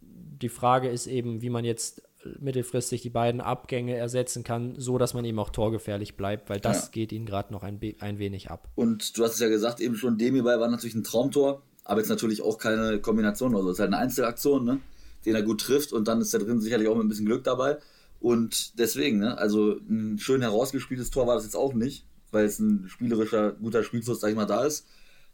[0.00, 2.02] Die Frage ist eben, wie man jetzt
[2.40, 6.86] mittelfristig die beiden Abgänge ersetzen kann, so dass man eben auch torgefährlich bleibt, weil das
[6.86, 6.88] ja.
[6.90, 8.68] geht ihnen gerade noch ein, ein wenig ab.
[8.74, 12.08] Und du hast es ja gesagt, eben schon, Demi-Ball war natürlich ein Traumtor, aber jetzt
[12.08, 13.70] natürlich auch keine Kombination oder so.
[13.70, 14.80] Es ist halt eine Einzelaktion, ne?
[15.24, 17.44] den er gut trifft und dann ist da drin sicherlich auch mit ein bisschen Glück
[17.44, 17.78] dabei.
[18.18, 19.38] Und deswegen, ne?
[19.38, 23.82] also ein schön herausgespieltes Tor war das jetzt auch nicht, weil es ein spielerischer, guter
[23.82, 24.86] Spielfluss, sag ich mal, da ist.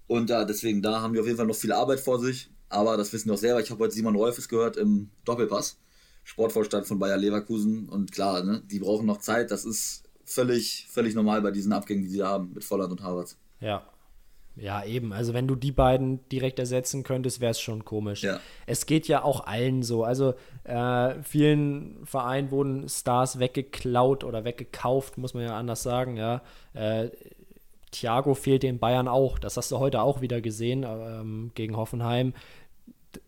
[0.07, 2.51] Und ja, deswegen, da haben wir auf jeden Fall noch viel Arbeit vor sich.
[2.69, 3.61] Aber das wissen wir auch selber.
[3.61, 5.79] Ich habe heute Simon Rolfes gehört im Doppelpass,
[6.25, 7.89] Sportvorstand von Bayer Leverkusen.
[7.89, 9.51] Und klar, ne, die brauchen noch Zeit.
[9.51, 13.37] Das ist völlig, völlig normal bei diesen Abgängen, die sie haben mit Volland und Harvard.
[13.61, 13.87] Ja,
[14.57, 15.13] ja, eben.
[15.13, 18.23] Also wenn du die beiden direkt ersetzen könntest, wäre es schon komisch.
[18.23, 18.39] Ja.
[18.67, 20.05] Es geht ja auch allen so.
[20.05, 20.35] Also
[20.65, 26.17] äh, vielen Vereinen wurden Stars weggeklaut oder weggekauft, muss man ja anders sagen.
[26.17, 26.43] Ja.
[26.75, 27.09] Äh,
[27.93, 29.39] Thiago fehlt den Bayern auch.
[29.39, 32.35] Das hast du heute auch wieder gesehen ähm, gegen Hoffenheim.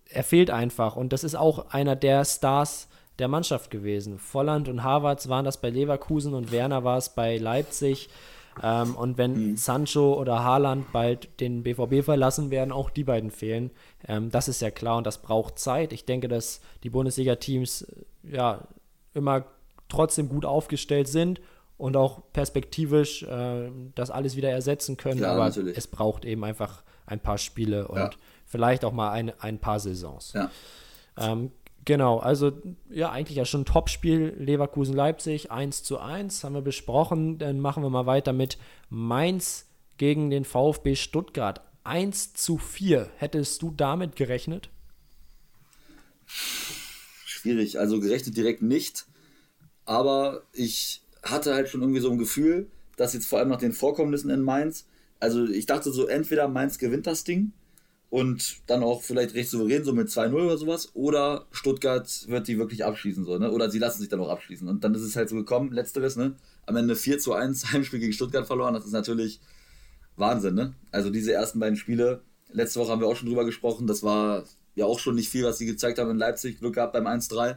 [0.09, 0.97] Er fehlt einfach.
[0.97, 4.19] Und das ist auch einer der Stars der Mannschaft gewesen.
[4.19, 8.09] Volland und Havertz waren das bei Leverkusen und Werner war es bei Leipzig.
[8.63, 9.57] Ähm, und wenn mhm.
[9.57, 13.71] Sancho oder Haaland bald den BVB verlassen werden, auch die beiden fehlen.
[14.07, 15.93] Ähm, das ist ja klar und das braucht Zeit.
[15.93, 18.67] Ich denke, dass die Bundesliga-Teams äh, ja
[19.15, 19.45] immer
[19.89, 21.41] trotzdem gut aufgestellt sind
[21.77, 25.19] und auch perspektivisch äh, das alles wieder ersetzen können.
[25.19, 25.77] Klar, aber natürlich.
[25.77, 28.11] es braucht eben einfach ein paar Spiele und ja.
[28.47, 30.33] vielleicht auch mal ein, ein paar Saisons.
[30.33, 30.51] Ja.
[31.17, 31.53] Ähm,
[31.85, 32.53] Genau, also
[32.89, 37.39] ja, eigentlich ja schon ein Topspiel Leverkusen-Leipzig 1 zu 1 haben wir besprochen.
[37.39, 39.67] Dann machen wir mal weiter mit Mainz
[39.99, 43.11] gegen den VfB Stuttgart 1 zu 4.
[43.17, 44.71] Hättest du damit gerechnet?
[46.25, 49.05] Schwierig, also gerechnet direkt nicht.
[49.85, 53.73] Aber ich hatte halt schon irgendwie so ein Gefühl, dass jetzt vor allem nach den
[53.73, 54.87] Vorkommnissen in Mainz,
[55.21, 57.53] also ich dachte so, entweder Mainz gewinnt das Ding
[58.15, 60.91] und dann auch vielleicht recht souverän, so mit 2-0 oder sowas.
[60.95, 63.51] Oder Stuttgart wird die wirklich abschließen, so, ne?
[63.51, 64.69] Oder sie lassen sich dann auch abschließen.
[64.69, 66.37] Und dann ist es halt so gekommen, letzteres, ne?
[66.65, 68.73] Am Ende 4 zu 1 Heimspiel gegen Stuttgart verloren.
[68.73, 69.41] Das ist natürlich
[70.15, 70.75] Wahnsinn, ne?
[70.93, 72.23] Also diese ersten beiden Spiele,
[72.53, 74.45] letzte Woche haben wir auch schon drüber gesprochen, das war
[74.77, 76.61] ja auch schon nicht viel, was sie gezeigt haben in Leipzig.
[76.61, 77.57] Glück gehabt beim 1-3.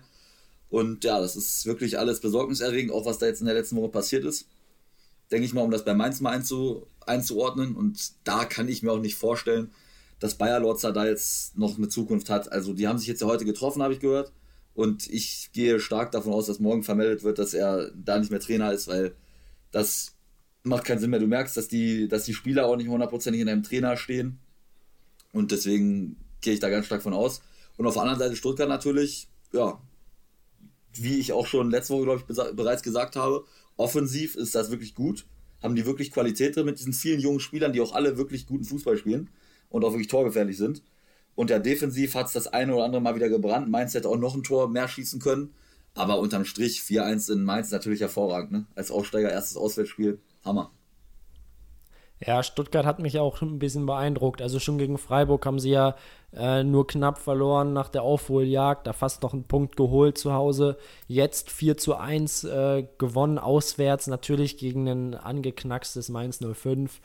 [0.70, 3.90] Und ja, das ist wirklich alles besorgniserregend, auch was da jetzt in der letzten Woche
[3.90, 4.48] passiert ist.
[5.30, 7.76] Denke ich mal, um das bei Mainz mal einzu, einzuordnen.
[7.76, 9.70] Und da kann ich mir auch nicht vorstellen,
[10.20, 12.52] dass Bayer Lorzer da jetzt noch eine Zukunft hat.
[12.52, 14.32] Also die haben sich jetzt ja heute getroffen, habe ich gehört.
[14.74, 18.40] Und ich gehe stark davon aus, dass morgen vermeldet wird, dass er da nicht mehr
[18.40, 19.16] Trainer ist, weil
[19.72, 20.16] das
[20.64, 21.20] macht keinen Sinn mehr.
[21.20, 24.40] Du merkst, dass die, dass die Spieler auch nicht hundertprozentig in einem Trainer stehen.
[25.34, 27.42] Und deswegen gehe ich da ganz stark von aus.
[27.78, 29.80] Und auf der anderen Seite Stuttgart natürlich, ja,
[30.94, 33.46] wie ich auch schon letzte Woche, glaube ich, bereits gesagt habe,
[33.78, 35.26] offensiv ist das wirklich gut.
[35.62, 38.64] Haben die wirklich Qualität drin mit diesen vielen jungen Spielern, die auch alle wirklich guten
[38.64, 39.30] Fußball spielen
[39.70, 40.84] und auch wirklich torgefährlich sind.
[41.36, 43.70] Und ja, defensiv hat es das eine oder andere Mal wieder gebrannt.
[43.70, 45.54] Mainz hätte auch noch ein Tor mehr schießen können.
[45.94, 48.52] Aber unterm Strich 4-1 in Mainz natürlich hervorragend.
[48.52, 48.66] Ne?
[48.76, 50.20] Als Aussteiger erstes Auswärtsspiel.
[50.44, 50.72] Hammer.
[52.20, 54.42] Ja, Stuttgart hat mich auch ein bisschen beeindruckt.
[54.42, 55.96] Also schon gegen Freiburg haben sie ja
[56.34, 60.78] äh, nur knapp verloren nach der Aufholjagd, da fast noch einen Punkt geholt zu Hause.
[61.08, 67.00] Jetzt 4 zu 1 äh, gewonnen auswärts, natürlich gegen ein angeknackstes Mainz 05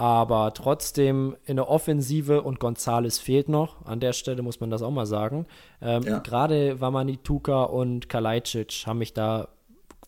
[0.00, 3.84] aber trotzdem in der Offensive und Gonzales fehlt noch.
[3.84, 5.46] An der Stelle muss man das auch mal sagen.
[5.82, 6.20] Ähm, ja.
[6.20, 9.48] Gerade Wamanituka und Kalajdzic haben mich da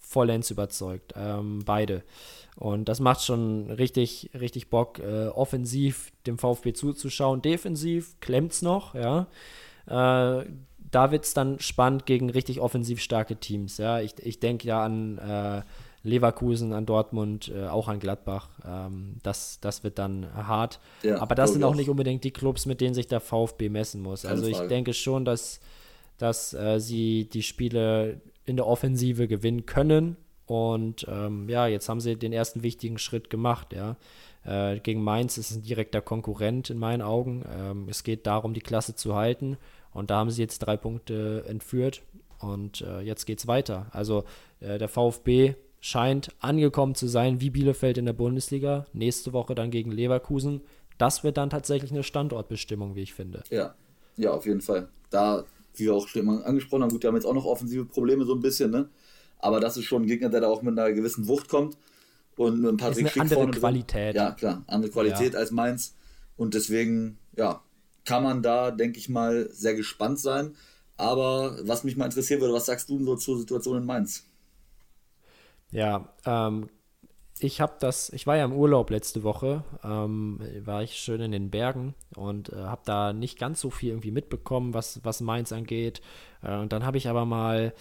[0.00, 1.12] vollends überzeugt.
[1.14, 2.04] Ähm, beide.
[2.56, 7.42] Und das macht schon richtig, richtig Bock, äh, offensiv dem VfB zuzuschauen.
[7.42, 9.26] Defensiv klemmt es noch, ja.
[9.86, 10.46] Äh,
[10.90, 13.76] da wird es dann spannend gegen richtig offensiv starke Teams.
[13.76, 14.00] Ja.
[14.00, 15.62] Ich, ich denke ja an äh,
[16.04, 18.48] Leverkusen, an Dortmund, äh, auch an Gladbach.
[18.66, 20.80] Ähm, das, das wird dann hart.
[21.02, 23.68] Ja, Aber das sind auch, auch nicht unbedingt die Clubs, mit denen sich der VfB
[23.68, 24.22] messen muss.
[24.22, 24.68] Keine also ich Frage.
[24.68, 25.60] denke schon, dass,
[26.18, 30.16] dass äh, sie die Spiele in der Offensive gewinnen können.
[30.46, 33.96] Und ähm, ja, jetzt haben sie den ersten wichtigen Schritt gemacht, ja.
[34.44, 37.44] Äh, gegen Mainz ist es ein direkter Konkurrent in meinen Augen.
[37.56, 39.56] Ähm, es geht darum, die Klasse zu halten.
[39.92, 42.02] Und da haben sie jetzt drei Punkte entführt.
[42.40, 43.86] Und äh, jetzt es weiter.
[43.92, 44.24] Also
[44.58, 48.86] äh, der VfB scheint angekommen zu sein wie Bielefeld in der Bundesliga.
[48.92, 50.62] Nächste Woche dann gegen Leverkusen.
[50.96, 53.42] Das wird dann tatsächlich eine Standortbestimmung, wie ich finde.
[53.50, 53.74] Ja,
[54.16, 54.88] ja, auf jeden Fall.
[55.10, 58.24] Da, wie wir auch schon angesprochen haben, gut, die haben jetzt auch noch offensive Probleme
[58.24, 58.88] so ein bisschen, ne?
[59.40, 61.76] Aber das ist schon ein Gegner, der da auch mit einer gewissen Wucht kommt
[62.36, 64.14] und mit ein paar ist eine andere Qualität.
[64.14, 64.22] Drin.
[64.22, 65.38] Ja, klar, andere Qualität ja.
[65.40, 65.96] als Mainz.
[66.36, 67.60] Und deswegen, ja,
[68.04, 70.54] kann man da, denke ich mal, sehr gespannt sein.
[70.96, 74.26] Aber was mich mal interessieren würde, was sagst du so zur Situation in Mainz?
[75.72, 76.68] Ja, ähm,
[77.40, 81.32] ich habe das, ich war ja im Urlaub letzte Woche, ähm, war ich schön in
[81.32, 85.50] den Bergen und äh, habe da nicht ganz so viel irgendwie mitbekommen, was, was Mainz
[85.52, 86.02] angeht.
[86.42, 87.74] Äh, und dann habe ich aber mal,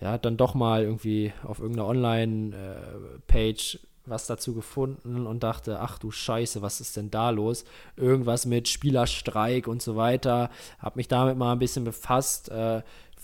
[0.00, 5.98] ja, dann doch mal irgendwie auf irgendeiner Online-Page äh, was dazu gefunden und dachte, ach
[5.98, 7.64] du Scheiße, was ist denn da los?
[7.96, 10.50] Irgendwas mit Spielerstreik und so weiter.
[10.80, 12.50] Habe mich damit mal ein bisschen befasst.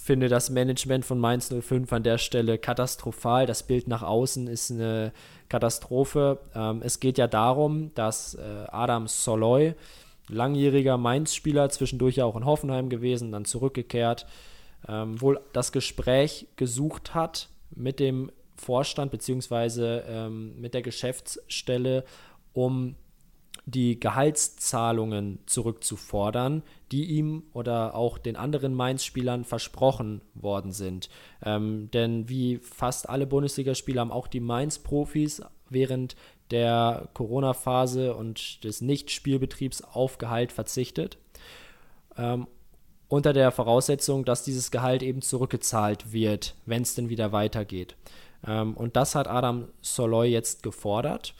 [0.01, 3.47] Finde das Management von Mainz 05 an der Stelle katastrophal.
[3.47, 5.13] Das Bild nach außen ist eine
[5.49, 6.39] Katastrophe.
[6.55, 9.75] Ähm, es geht ja darum, dass äh, Adam Soloy,
[10.29, 14.25] langjähriger Mainz-Spieler, zwischendurch ja auch in Hoffenheim gewesen, dann zurückgekehrt,
[14.89, 20.03] ähm, wohl das Gespräch gesucht hat mit dem Vorstand bzw.
[20.07, 22.05] Ähm, mit der Geschäftsstelle,
[22.53, 22.95] um
[23.71, 31.11] die Gehaltszahlungen zurückzufordern, die ihm oder auch den anderen Mainz-Spielern versprochen worden sind.
[31.45, 36.17] Ähm, denn wie fast alle Bundesligaspieler haben auch die Mainz-Profis während
[36.51, 41.19] der Corona-Phase und des Nicht-Spielbetriebs auf Gehalt verzichtet.
[42.17, 42.47] Ähm,
[43.09, 47.97] unter der Voraussetzung, dass dieses Gehalt eben zurückgezahlt wird, wenn es denn wieder weitergeht.
[48.47, 51.35] Ähm, und das hat Adam Soloy jetzt gefordert.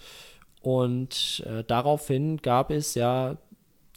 [0.63, 3.37] Und äh, daraufhin gab es ja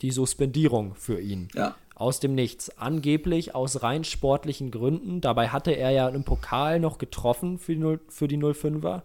[0.01, 1.47] die Suspendierung für ihn.
[1.53, 1.75] Ja.
[1.95, 2.77] Aus dem Nichts.
[2.77, 5.21] Angeblich aus rein sportlichen Gründen.
[5.21, 9.03] Dabei hatte er ja im Pokal noch getroffen für die, 0, für die 05er.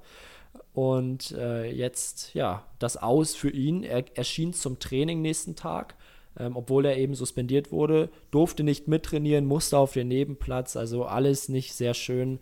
[0.73, 3.83] Und äh, jetzt, ja, das Aus für ihn.
[3.83, 5.95] Er erschien zum Training nächsten Tag,
[6.39, 8.11] ähm, obwohl er eben suspendiert wurde.
[8.31, 10.77] Durfte nicht mittrainieren, musste auf den Nebenplatz.
[10.77, 12.39] Also alles nicht sehr schön.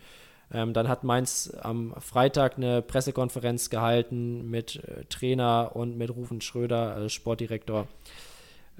[0.55, 6.41] Ähm, dann hat Mainz am Freitag eine Pressekonferenz gehalten mit äh, Trainer und mit Rufen
[6.41, 7.89] Schröder, äh, Sportdirektor.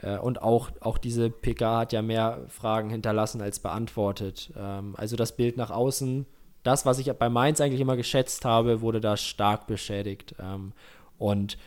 [0.01, 4.53] Äh, und auch, auch diese PK hat ja mehr Fragen hinterlassen als beantwortet.
[4.57, 6.27] Ähm, also das Bild nach außen,
[6.63, 10.37] das, was ich bei Mainz eigentlich immer geschätzt habe, wurde da stark beschädigt.
[10.39, 10.73] Ähm,
[11.19, 11.59] und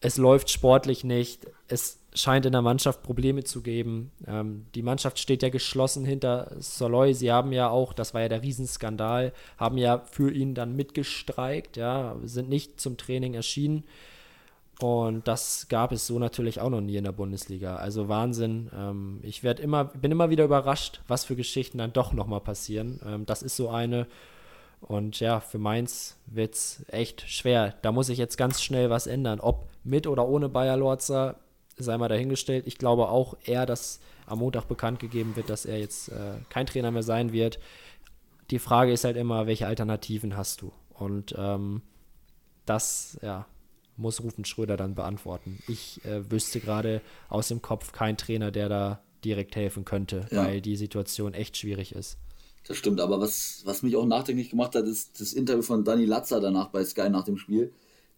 [0.00, 1.48] es läuft sportlich nicht.
[1.66, 4.10] Es scheint in der Mannschaft Probleme zu geben.
[4.26, 7.14] Ähm, die Mannschaft steht ja geschlossen hinter Soloy.
[7.14, 11.76] Sie haben ja auch, das war ja der Riesenskandal, haben ja für ihn dann mitgestreikt,
[11.76, 13.84] ja, sind nicht zum Training erschienen.
[14.80, 17.76] Und das gab es so natürlich auch noch nie in der Bundesliga.
[17.76, 18.70] Also Wahnsinn.
[18.76, 23.00] Ähm, ich werde immer, bin immer wieder überrascht, was für Geschichten dann doch nochmal passieren.
[23.04, 24.06] Ähm, das ist so eine.
[24.80, 27.74] Und ja, für Mainz wird es echt schwer.
[27.82, 29.40] Da muss ich jetzt ganz schnell was ändern.
[29.40, 31.36] Ob mit oder ohne Bayer Lorzer,
[31.78, 32.66] sei mal dahingestellt.
[32.66, 36.66] Ich glaube auch eher, dass am Montag bekannt gegeben wird, dass er jetzt äh, kein
[36.66, 37.58] Trainer mehr sein wird.
[38.50, 40.72] Die Frage ist halt immer, welche Alternativen hast du?
[40.90, 41.82] Und ähm,
[42.66, 43.46] das, ja,
[43.96, 45.58] muss Rufen Schröder dann beantworten.
[45.66, 50.44] Ich äh, wüsste gerade aus dem Kopf keinen Trainer, der da direkt helfen könnte, ja.
[50.44, 52.18] weil die Situation echt schwierig ist.
[52.66, 56.04] Das stimmt, aber was, was mich auch nachdenklich gemacht hat, ist das Interview von Dani
[56.04, 57.72] Latzer danach bei Sky nach dem Spiel.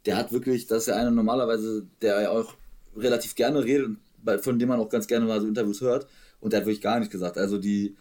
[0.07, 2.55] Der hat wirklich, das ist ja einer normalerweise, der ja auch
[2.96, 3.96] relativ gerne redet,
[4.40, 6.07] von dem man auch ganz gerne mal so Interviews hört.
[6.40, 7.38] Und der hat wirklich gar nicht gesagt.
[7.38, 7.96] Also die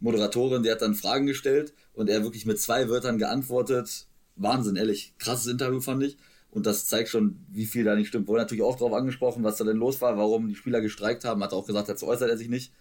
[0.00, 4.06] Moderatorin, die hat dann Fragen gestellt und er wirklich mit zwei Wörtern geantwortet.
[4.36, 5.14] Wahnsinn, ehrlich.
[5.18, 6.16] Krasses Interview fand ich.
[6.50, 8.28] Und das zeigt schon, wie viel da nicht stimmt.
[8.28, 11.42] Wurde natürlich auch darauf angesprochen, was da denn los war, warum die Spieler gestreikt haben.
[11.42, 12.72] Hat auch gesagt, dazu äußert er sich nicht.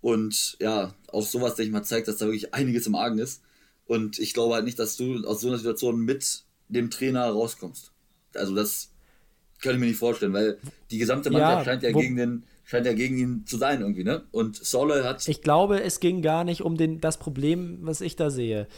[0.00, 3.42] Und ja, auch sowas, denke ich mal, zeigt, dass da wirklich einiges im Argen ist.
[3.86, 7.92] Und ich glaube halt nicht, dass du aus so einer Situation mit dem Trainer rauskommst.
[8.34, 8.90] Also das
[9.60, 10.58] kann ich mir nicht vorstellen, weil
[10.90, 14.04] die gesamte Mannschaft ja, scheint ja gegen den scheint ja gegen ihn zu sein irgendwie,
[14.04, 14.24] ne?
[14.30, 18.14] Und Solo hat Ich glaube, es ging gar nicht um den, das Problem, was ich
[18.14, 18.68] da sehe.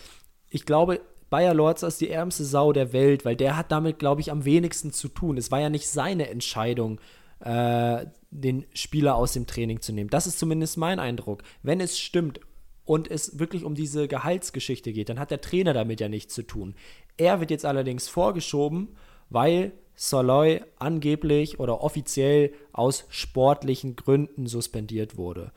[0.49, 4.21] Ich glaube, Bayer Lorz ist die ärmste Sau der Welt, weil der hat damit, glaube
[4.21, 5.37] ich, am wenigsten zu tun.
[5.37, 7.01] Es war ja nicht seine Entscheidung,
[7.41, 10.11] äh, den Spieler aus dem Training zu nehmen.
[10.11, 11.43] Das ist zumindest mein Eindruck.
[11.65, 12.41] Wenn es stimmt
[12.85, 16.43] und es wirklich um diese Gehaltsgeschichte geht, dann hat der Trainer damit ja nichts zu
[16.43, 16.77] tun.
[17.17, 18.89] Er wird jetzt allerdings vorgeschoben,
[19.31, 25.53] weil Soloy angeblich oder offiziell aus sportlichen Gründen suspendiert wurde.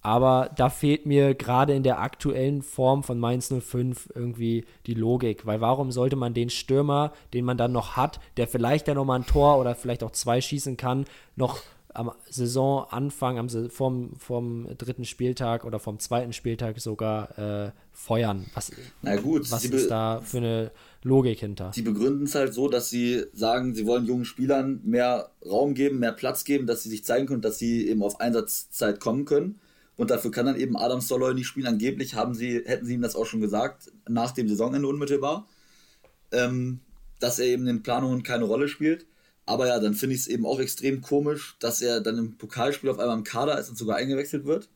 [0.00, 5.44] Aber da fehlt mir gerade in der aktuellen Form von Mainz 05 irgendwie die Logik.
[5.44, 9.18] Weil warum sollte man den Stürmer, den man dann noch hat, der vielleicht ja nochmal
[9.18, 11.04] ein Tor oder vielleicht auch zwei schießen kann,
[11.36, 11.60] noch
[11.98, 18.46] am Saisonanfang, am, vom, vom dritten Spieltag oder vom zweiten Spieltag sogar äh, feuern.
[18.54, 18.70] Was,
[19.02, 20.70] Na gut, was ist da für eine
[21.02, 21.72] Logik hinter?
[21.74, 25.98] Sie begründen es halt so, dass sie sagen, sie wollen jungen Spielern mehr Raum geben,
[25.98, 29.58] mehr Platz geben, dass sie sich zeigen können, dass sie eben auf Einsatzzeit kommen können.
[29.96, 31.66] Und dafür kann dann eben Adam Soloy nicht spielen.
[31.66, 35.48] Angeblich haben sie, hätten sie ihm das auch schon gesagt, nach dem Saisonende unmittelbar,
[36.30, 36.78] ähm,
[37.18, 39.06] dass er eben in den Planungen keine Rolle spielt.
[39.48, 42.90] Aber ja, dann finde ich es eben auch extrem komisch, dass er dann im Pokalspiel
[42.90, 44.68] auf einmal im Kader ist und sogar eingewechselt wird.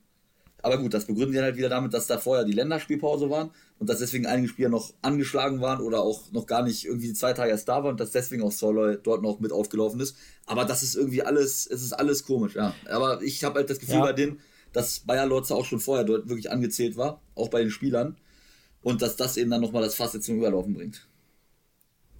[0.62, 3.90] Aber gut, das begründen die halt wieder damit, dass da vorher die Länderspielpause waren und
[3.90, 7.50] dass deswegen einige Spieler noch angeschlagen waren oder auch noch gar nicht irgendwie zwei Tage
[7.50, 10.16] erst da waren und dass deswegen auch Soloy dort noch mit aufgelaufen ist.
[10.46, 12.74] Aber das ist irgendwie alles, es ist alles komisch, ja.
[12.88, 14.04] Aber ich habe halt das Gefühl ja.
[14.04, 14.40] bei denen,
[14.72, 18.16] dass Bayer Lorze auch schon vorher dort wirklich angezählt war, auch bei den Spielern.
[18.80, 21.06] Und dass das eben dann nochmal das Fass jetzt zum Überlaufen bringt.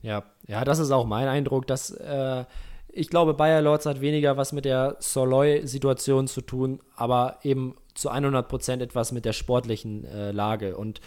[0.02, 2.44] Ja, ja, das ist auch mein Eindruck, dass äh,
[2.92, 8.10] ich glaube, Bayer Lords hat weniger was mit der Soloy-Situation zu tun, aber eben zu
[8.10, 10.76] 100 Prozent etwas mit der sportlichen äh, Lage.
[10.76, 11.00] Und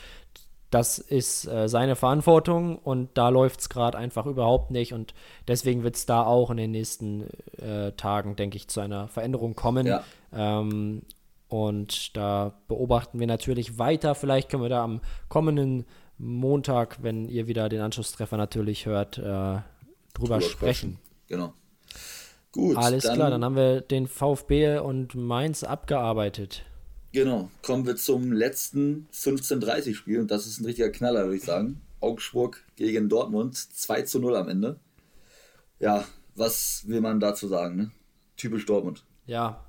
[0.71, 4.93] das ist äh, seine Verantwortung und da läuft es gerade einfach überhaupt nicht.
[4.93, 5.13] Und
[5.47, 9.55] deswegen wird es da auch in den nächsten äh, Tagen, denke ich, zu einer Veränderung
[9.55, 9.85] kommen.
[9.85, 10.03] Ja.
[10.33, 11.03] Ähm,
[11.47, 14.15] und da beobachten wir natürlich weiter.
[14.15, 15.85] Vielleicht können wir da am kommenden
[16.17, 19.59] Montag, wenn ihr wieder den Anschlusstreffer natürlich hört, äh,
[20.13, 20.99] drüber sprechen.
[21.27, 21.53] Genau.
[22.51, 22.77] Gut.
[22.77, 26.63] Alles dann, klar, dann haben wir den VfB und Mainz abgearbeitet.
[27.11, 31.81] Genau, kommen wir zum letzten 15:30-Spiel und das ist ein richtiger Knaller, würde ich sagen.
[31.99, 34.79] Augsburg gegen Dortmund, 2 zu 0 am Ende.
[35.79, 37.75] Ja, was will man dazu sagen?
[37.75, 37.91] Ne?
[38.37, 39.03] Typisch Dortmund.
[39.25, 39.65] Ja,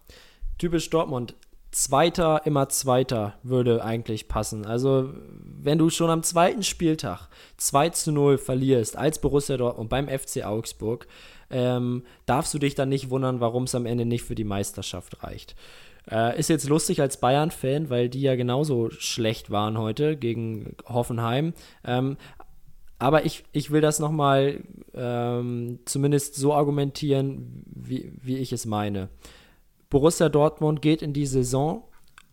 [0.59, 1.35] typisch Dortmund.
[1.77, 4.65] Zweiter, immer Zweiter würde eigentlich passen.
[4.65, 5.13] Also,
[5.61, 10.43] wenn du schon am zweiten Spieltag 2 zu 0 verlierst als Borussia Dortmund beim FC
[10.43, 11.07] Augsburg,
[11.51, 15.23] ähm, darfst du dich dann nicht wundern, warum es am Ende nicht für die Meisterschaft
[15.23, 15.55] reicht.
[16.11, 21.53] Äh, ist jetzt lustig als Bayern-Fan, weil die ja genauso schlecht waren heute gegen Hoffenheim.
[21.85, 22.17] Ähm,
[22.99, 29.11] aber ich, ich will das nochmal ähm, zumindest so argumentieren, wie, wie ich es meine.
[29.91, 31.85] Borussia Dortmund geht in die Saison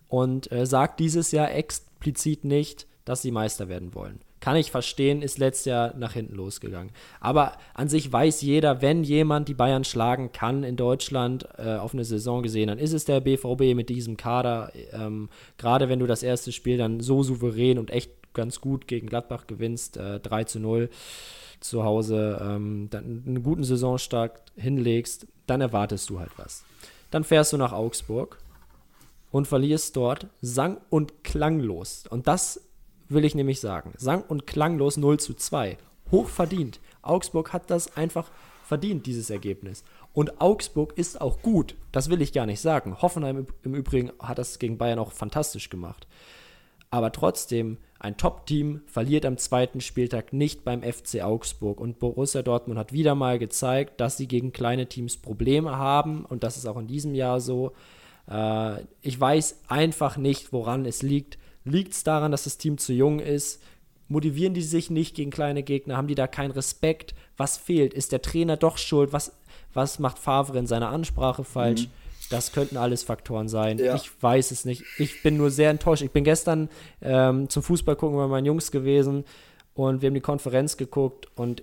[0.07, 4.19] und äh, sagt dieses Jahr explizit nicht, dass sie Meister werden wollen.
[4.39, 6.91] Kann ich verstehen, ist letztes Jahr nach hinten losgegangen.
[7.21, 11.93] Aber an sich weiß jeder, wenn jemand die Bayern schlagen kann in Deutschland äh, auf
[11.93, 14.73] eine Saison gesehen, dann ist es der BVB mit diesem Kader.
[14.91, 19.07] Ähm, Gerade wenn du das erste Spiel dann so souverän und echt ganz gut gegen
[19.07, 20.89] Gladbach gewinnst, äh, 3 zu 0
[21.61, 26.65] zu Hause, ähm, dann einen guten Saisonstart hinlegst, dann erwartest du halt was.
[27.13, 28.39] Dann fährst du nach Augsburg
[29.29, 32.05] und verlierst dort sang- und klanglos.
[32.09, 32.59] Und das
[33.07, 33.93] will ich nämlich sagen.
[33.97, 35.77] Sang- und klanglos 0 zu 2.
[36.09, 36.79] Hochverdient.
[37.03, 38.31] Augsburg hat das einfach
[38.65, 39.83] verdient, dieses Ergebnis.
[40.11, 41.75] Und Augsburg ist auch gut.
[41.91, 42.99] Das will ich gar nicht sagen.
[42.99, 46.07] Hoffenheim im Übrigen hat das gegen Bayern auch fantastisch gemacht.
[46.89, 51.79] Aber trotzdem, ein Top-Team verliert am zweiten Spieltag nicht beim FC Augsburg.
[51.79, 56.25] Und Borussia Dortmund hat wieder mal gezeigt, dass sie gegen kleine Teams Probleme haben.
[56.25, 57.71] Und das ist auch in diesem Jahr so.
[58.29, 61.37] Äh, ich weiß einfach nicht, woran es liegt.
[61.63, 63.63] Liegt es daran, dass das Team zu jung ist?
[64.09, 65.95] Motivieren die sich nicht gegen kleine Gegner?
[65.95, 67.15] Haben die da keinen Respekt?
[67.37, 67.93] Was fehlt?
[67.93, 69.13] Ist der Trainer doch schuld?
[69.13, 69.31] Was,
[69.73, 71.83] was macht Favre in seiner Ansprache falsch?
[71.83, 71.91] Mhm.
[72.33, 73.77] Das könnten alles Faktoren sein.
[73.77, 73.93] Ja.
[73.93, 74.83] Ich weiß es nicht.
[74.97, 76.01] Ich bin nur sehr enttäuscht.
[76.01, 76.67] Ich bin gestern
[76.99, 79.23] ähm, zum Fußball gucken bei meinen Jungs gewesen
[79.75, 81.61] und wir haben die Konferenz geguckt und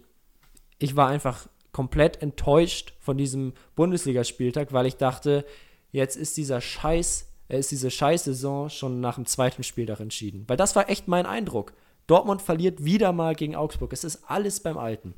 [0.79, 5.45] ich war einfach komplett enttäuscht von diesem Bundesligaspieltag, weil ich dachte,
[5.91, 10.45] jetzt ist dieser Scheiß, äh, ist diese Scheißsaison schon nach dem zweiten Spieltag entschieden.
[10.47, 11.73] Weil das war echt mein Eindruck.
[12.07, 13.93] Dortmund verliert wieder mal gegen Augsburg.
[13.93, 15.15] Es ist alles beim Alten.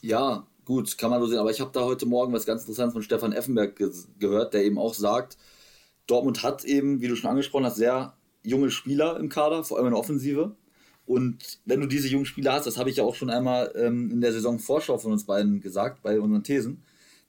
[0.00, 1.38] Ja, Gut, kann man so sehen.
[1.38, 4.64] Aber ich habe da heute Morgen was ganz Interessantes von Stefan Effenberg ge gehört, der
[4.64, 5.36] eben auch sagt,
[6.06, 9.86] Dortmund hat eben, wie du schon angesprochen hast, sehr junge Spieler im Kader, vor allem
[9.86, 10.56] in der Offensive.
[11.06, 14.10] Und wenn du diese jungen Spieler hast, das habe ich ja auch schon einmal ähm,
[14.10, 16.82] in der Saison Vorschau von uns beiden gesagt, bei unseren Thesen,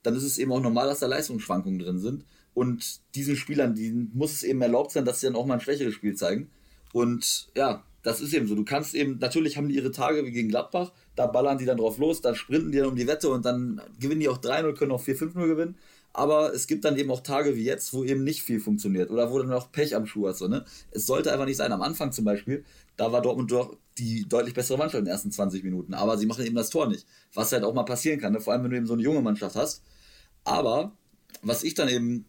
[0.04, 2.26] dann ist es eben auch normal, dass da Leistungsschwankungen drin sind.
[2.54, 5.62] Und diesen Spielern, die muss es eben erlaubt sein, dass sie dann auch mal ein
[5.62, 6.52] schwächeres Spiel zeigen.
[6.94, 8.56] Und ja, das ist eben so.
[8.56, 11.78] Du kannst eben, natürlich haben die ihre Tage wie gegen Gladbach, da ballern die dann
[11.78, 14.74] drauf los, dann sprinten die dann um die Wette und dann gewinnen die auch 3-0,
[14.74, 15.76] können auch 4-5-0 gewinnen.
[16.14, 19.32] Aber es gibt dann eben auch Tage wie jetzt, wo eben nicht viel funktioniert oder
[19.32, 20.40] wo dann noch Pech am Schuh hast.
[20.40, 20.66] So, ne?
[20.92, 21.72] Es sollte einfach nicht sein.
[21.72, 22.66] Am Anfang zum Beispiel,
[22.98, 25.94] da war Dortmund doch die deutlich bessere Mannschaft in den ersten 20 Minuten.
[25.94, 27.06] Aber sie machen eben das Tor nicht.
[27.34, 28.42] Was halt auch mal passieren kann, ne?
[28.42, 29.84] vor allem wenn du eben so eine junge Mannschaft hast.
[30.44, 30.92] Aber
[31.44, 32.26] was ich dann eben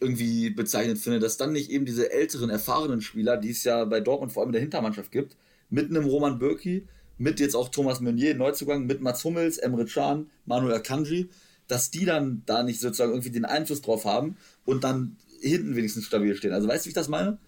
[0.00, 4.00] irgendwie bezeichnend finde, dass dann nicht eben diese älteren, erfahrenen Spieler, die es ja bei
[4.00, 5.36] Dortmund vor allem in der Hintermannschaft gibt,
[5.70, 6.86] mit einem Roman Bürki,
[7.18, 11.28] mit jetzt auch Thomas Meunier, Neuzugang, mit Mats Hummels, Emre Can, Manuel Akanji,
[11.66, 16.06] dass die dann da nicht sozusagen irgendwie den Einfluss drauf haben und dann hinten wenigstens
[16.06, 16.52] stabil stehen.
[16.52, 17.38] Also weißt du, wie ich das meine?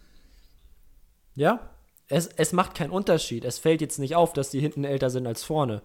[1.34, 1.70] Ja,
[2.08, 3.44] es, es macht keinen Unterschied.
[3.44, 5.82] Es fällt jetzt nicht auf, dass die hinten älter sind als vorne.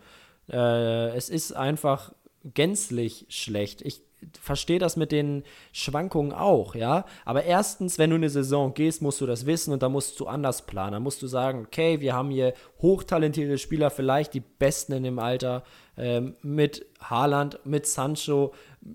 [0.49, 2.13] Äh, es ist einfach
[2.43, 3.81] gänzlich schlecht.
[3.81, 4.01] Ich
[4.37, 7.05] verstehe das mit den Schwankungen auch, ja.
[7.25, 10.27] Aber erstens, wenn du eine Saison gehst, musst du das wissen und da musst du
[10.27, 10.93] anders planen.
[10.93, 15.19] Da musst du sagen, okay, wir haben hier hochtalentierte Spieler, vielleicht die besten in dem
[15.19, 15.63] Alter,
[15.97, 18.53] ähm, mit Haaland, mit Sancho,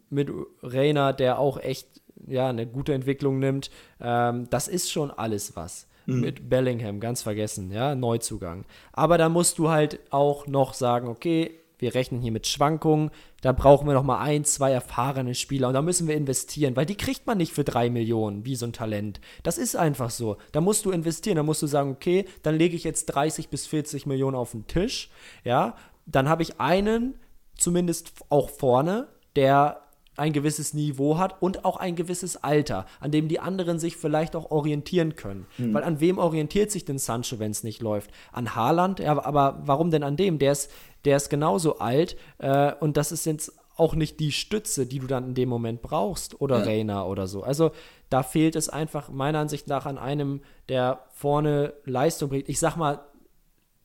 [0.09, 0.31] mit
[0.63, 3.71] Reina, der auch echt ja, eine gute Entwicklung nimmt.
[4.01, 5.87] Ähm, das ist schon alles was.
[6.07, 6.21] Mhm.
[6.21, 8.65] Mit Bellingham, ganz vergessen, ja, Neuzugang.
[8.93, 13.11] Aber da musst du halt auch noch sagen, okay, wir rechnen hier mit Schwankungen,
[13.43, 16.87] da brauchen wir noch mal ein, zwei erfahrene Spieler und da müssen wir investieren, weil
[16.87, 19.21] die kriegt man nicht für drei Millionen, wie so ein Talent.
[19.43, 20.37] Das ist einfach so.
[20.53, 23.67] Da musst du investieren, da musst du sagen, okay, dann lege ich jetzt 30 bis
[23.67, 25.11] 40 Millionen auf den Tisch,
[25.45, 25.75] ja,
[26.07, 27.15] dann habe ich einen,
[27.57, 29.83] zumindest auch vorne, der
[30.21, 34.37] ein gewisses Niveau hat und auch ein gewisses Alter, an dem die anderen sich vielleicht
[34.37, 35.47] auch orientieren können.
[35.57, 35.73] Mhm.
[35.73, 38.11] Weil an wem orientiert sich denn Sancho, wenn es nicht läuft?
[38.31, 39.01] An Haaland?
[39.01, 40.39] Ja, aber warum denn an dem?
[40.39, 40.71] Der ist,
[41.05, 45.07] der ist genauso alt äh, und das ist jetzt auch nicht die Stütze, die du
[45.07, 46.65] dann in dem Moment brauchst oder ja.
[46.65, 47.43] Reina oder so.
[47.43, 47.71] Also
[48.11, 52.49] da fehlt es einfach meiner Ansicht nach an einem, der vorne Leistung bringt.
[52.51, 53.01] Ich sag mal,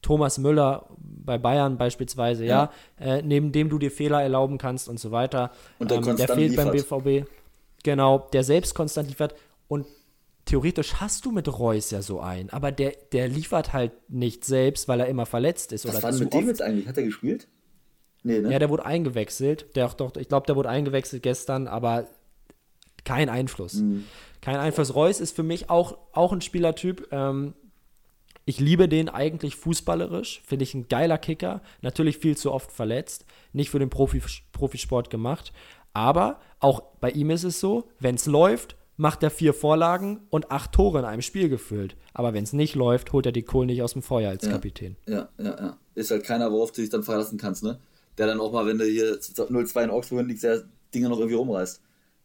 [0.02, 4.90] Thomas Müller bei Bayern beispielsweise, ja, ja äh, neben dem du dir Fehler erlauben kannst
[4.90, 5.52] und so weiter.
[5.80, 6.90] Und der, ähm, der fehlt liefert.
[6.90, 7.30] beim BVB.
[7.84, 9.34] Genau, der selbst konstant liefert.
[9.68, 9.88] Und
[10.46, 14.88] theoretisch hast du mit Reus ja so einen, aber der, der liefert halt nicht selbst,
[14.88, 15.88] weil er immer verletzt ist.
[15.88, 16.88] Was war denn mit dem jetzt eigentlich?
[16.88, 17.48] Hat er gespielt?
[18.24, 18.52] Nee, ne?
[18.52, 19.76] Ja, der wurde eingewechselt.
[19.76, 22.08] Der, doch, ich glaube, der wurde eingewechselt gestern, aber
[23.04, 23.76] kein Einfluss.
[23.76, 24.06] Mhm.
[24.42, 24.96] Kein Einfluss.
[24.96, 27.54] Reus ist für mich auch, auch ein Spielertyp, ähm,
[28.48, 33.26] ich liebe den eigentlich fußballerisch, finde ich ein geiler Kicker, natürlich viel zu oft verletzt,
[33.54, 34.22] nicht für den Profi
[34.52, 35.52] Profisport gemacht,
[35.94, 40.52] aber auch bei ihm ist es so, wenn es läuft, macht er vier Vorlagen und
[40.52, 41.96] acht Tore in einem Spiel gefüllt.
[42.14, 44.52] Aber wenn es nicht läuft, holt er die Kohl nicht aus dem Feuer als ja,
[44.52, 44.96] Kapitän.
[45.08, 45.78] Ja, ja, ja.
[45.96, 47.80] Ist halt keiner, worauf du dich dann verlassen kannst, ne?
[48.18, 51.36] Der dann auch mal, wenn du hier 0-2 in Augsburg liegst, der Dinge noch irgendwie
[51.36, 51.82] rumreißt.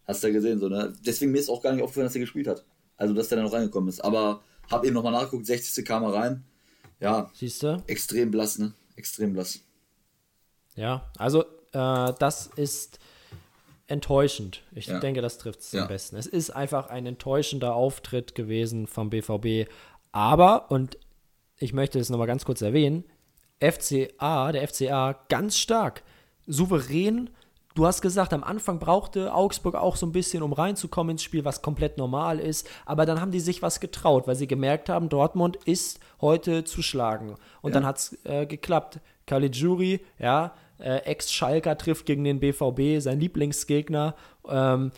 [0.06, 0.92] Hast du ja gesehen, so, ne?
[1.04, 2.64] Deswegen mir ist auch gar nicht aufgefallen, dass er gespielt hat.
[2.96, 4.04] Also, dass der dann noch reingekommen ist.
[4.04, 5.84] Aber hab eben nochmal nachgeguckt, 60.
[5.84, 6.44] kam er rein.
[7.00, 7.30] Ja.
[7.34, 7.82] Siehst du?
[7.86, 8.72] Extrem blass, ne?
[8.94, 9.60] Extrem blass.
[10.76, 11.42] Ja, also
[11.72, 12.98] äh, das ist
[13.91, 14.62] enttäuschend.
[14.72, 14.99] Ich ja.
[15.01, 15.82] denke, das trifft es ja.
[15.82, 16.16] am besten.
[16.16, 19.70] Es ist einfach ein enttäuschender Auftritt gewesen vom BVB.
[20.12, 20.99] Aber, und
[21.59, 23.05] ich möchte es nochmal ganz kurz erwähnen,
[23.61, 26.03] FCA, der FCA, ganz stark,
[26.47, 27.30] souverän
[27.76, 31.45] Du hast gesagt, am Anfang brauchte Augsburg auch so ein bisschen, um reinzukommen ins Spiel,
[31.45, 32.68] was komplett normal ist.
[32.84, 36.82] Aber dann haben die sich was getraut, weil sie gemerkt haben, Dortmund ist heute zu
[36.82, 37.36] schlagen.
[37.62, 37.74] Und ja.
[37.74, 38.99] dann hat es äh, geklappt.
[39.26, 44.14] Caligiuri, ja, äh, Ex-Schalker trifft gegen den BVB, sein Lieblingsgegner.
[44.48, 44.92] Ähm,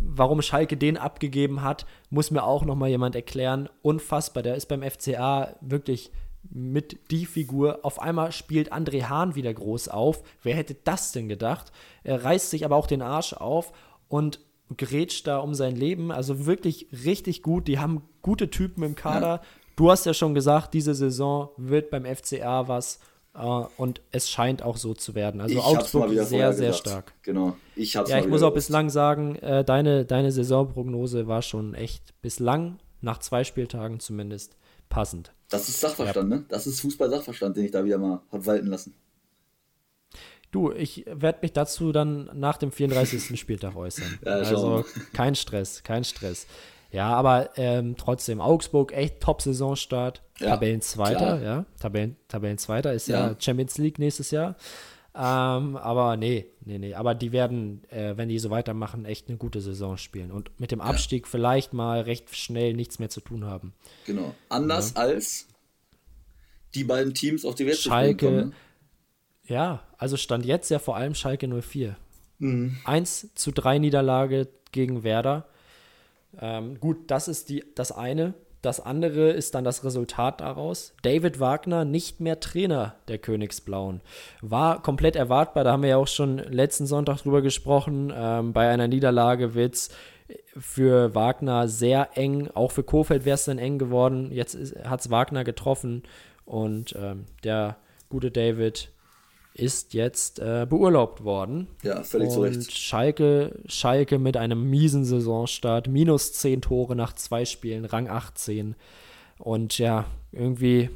[0.00, 3.68] warum Schalke den abgegeben hat, muss mir auch noch mal jemand erklären.
[3.82, 6.10] Unfassbar, der ist beim FCA wirklich
[6.48, 7.80] mit die Figur.
[7.82, 10.22] Auf einmal spielt André Hahn wieder groß auf.
[10.42, 11.70] Wer hätte das denn gedacht?
[12.02, 13.72] Er reißt sich aber auch den Arsch auf
[14.08, 14.40] und
[14.76, 16.10] grätscht da um sein Leben.
[16.10, 17.68] Also wirklich richtig gut.
[17.68, 19.26] Die haben gute Typen im Kader.
[19.26, 19.42] Ja.
[19.76, 23.00] Du hast ja schon gesagt, diese Saison wird beim FCA was.
[23.32, 25.40] Uh, und es scheint auch so zu werden.
[25.40, 27.14] Also ich Augsburg sehr, sehr stark.
[27.22, 27.56] Genau.
[27.76, 32.20] Ich hab's Ja, ich muss auch bislang sagen, äh, deine, deine Saisonprognose war schon echt
[32.22, 34.56] bislang, nach zwei Spieltagen zumindest,
[34.88, 35.32] passend.
[35.48, 36.38] Das ist Sachverstand, ja.
[36.38, 36.44] ne?
[36.48, 38.94] Das ist Fußball-Sachverstand, den ich da wieder mal habe walten lassen.
[40.50, 43.38] Du, ich werde mich dazu dann nach dem 34.
[43.38, 44.18] Spieltag äußern.
[44.24, 46.48] Ja, also kein Stress, kein Stress.
[46.92, 50.22] Ja, aber ähm, trotzdem, Augsburg, echt Top-Saisonstart.
[50.38, 51.64] Ja, Tabellenzweiter, ja.
[51.78, 53.28] Tabellen, Tabellenzweiter ist ja.
[53.28, 54.56] ja Champions League nächstes Jahr.
[55.14, 56.94] Ähm, aber nee, nee, nee.
[56.94, 60.30] Aber die werden, äh, wenn die so weitermachen, echt eine gute Saison spielen.
[60.30, 61.30] Und mit dem Abstieg ja.
[61.30, 63.72] vielleicht mal recht schnell nichts mehr zu tun haben.
[64.06, 64.34] Genau.
[64.48, 65.02] Anders ja.
[65.02, 65.48] als
[66.74, 68.48] die beiden Teams auf die Welt Schalke, kommen.
[68.50, 68.52] Ne?
[69.46, 71.96] Ja, also stand jetzt ja vor allem Schalke 04.
[72.38, 72.76] Mhm.
[72.84, 75.48] 1 zu 3 Niederlage gegen Werder.
[76.38, 78.34] Ähm, gut, das ist die, das eine.
[78.62, 80.92] Das andere ist dann das Resultat daraus.
[81.02, 84.02] David Wagner nicht mehr Trainer der Königsblauen.
[84.42, 88.12] War komplett erwartbar, da haben wir ja auch schon letzten Sonntag drüber gesprochen.
[88.14, 89.88] Ähm, bei einer Niederlage wird es
[90.56, 92.50] für Wagner sehr eng.
[92.52, 94.30] Auch für Kofeld wäre es dann eng geworden.
[94.30, 96.02] Jetzt hat es Wagner getroffen
[96.44, 97.76] und ähm, der
[98.10, 98.90] gute David
[99.60, 101.68] ist jetzt äh, beurlaubt worden.
[101.82, 102.72] Ja, völlig und zu Recht.
[102.72, 108.74] Schalke, Schalke mit einem miesen Saisonstart, minus 10 Tore nach zwei Spielen, Rang 18.
[109.38, 110.90] Und ja, irgendwie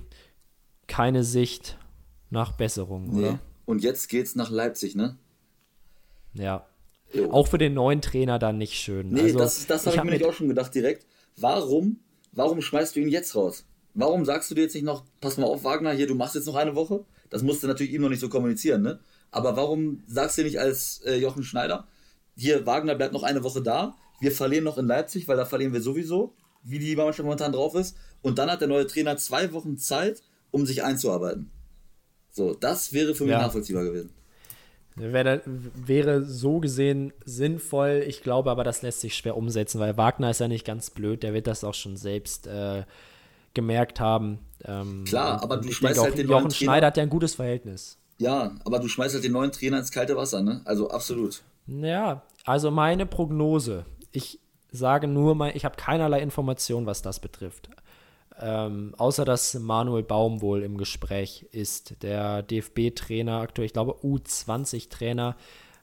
[0.87, 1.79] keine Sicht
[2.31, 3.21] nach Besserung, nee.
[3.21, 3.39] oder?
[3.65, 5.17] Und jetzt geht's nach Leipzig, ne?
[6.35, 6.67] Ja.
[7.13, 7.31] Jo.
[7.31, 9.11] Auch für den neuen Trainer dann nicht schön.
[9.11, 11.07] Nee, also, das, das habe ich, hab mir auch schon gedacht direkt.
[11.37, 12.01] Warum,
[12.33, 13.65] warum schmeißt du ihn jetzt raus?
[13.95, 16.47] Warum sagst du dir jetzt nicht noch, pass mal auf, Wagner, hier, du machst jetzt
[16.47, 17.05] noch eine Woche?
[17.31, 19.01] Das musst du natürlich ihm noch nicht so kommunizieren, ne?
[19.31, 21.87] Aber warum sagst du nicht als äh, Jochen Schneider,
[22.37, 25.73] hier, Wagner bleibt noch eine Woche da, wir verlieren noch in Leipzig, weil da verlieren
[25.73, 27.97] wir sowieso, wie die Mannschaft momentan drauf ist.
[28.23, 31.51] Und dann hat der neue Trainer zwei Wochen Zeit, um sich einzuarbeiten.
[32.31, 33.43] So, das wäre für mich ja.
[33.43, 34.11] nachvollziehbar gewesen.
[34.97, 38.05] Wäre, wäre so gesehen sinnvoll.
[38.07, 41.23] Ich glaube aber, das lässt sich schwer umsetzen, weil Wagner ist ja nicht ganz blöd.
[41.25, 42.85] Der wird das auch schon selbst äh,
[43.55, 44.41] gemerkt haben.
[44.65, 46.73] Ähm, Klar, aber du schmeißt halt den Jochen neuen Trainer.
[46.73, 47.99] Schneider hat ja ein gutes Verhältnis.
[48.19, 50.61] Ja, aber du schmeißt halt den neuen Trainer ins kalte Wasser, ne?
[50.65, 51.43] Also absolut.
[51.67, 53.85] Ja, also meine Prognose.
[54.13, 54.39] Ich
[54.71, 57.71] sage nur mal, ich habe keinerlei Information, was das betrifft.
[58.41, 65.37] Ähm, außer dass Manuel Baum wohl im Gespräch ist, der DFB-Trainer, aktuell, ich glaube U20-Trainer,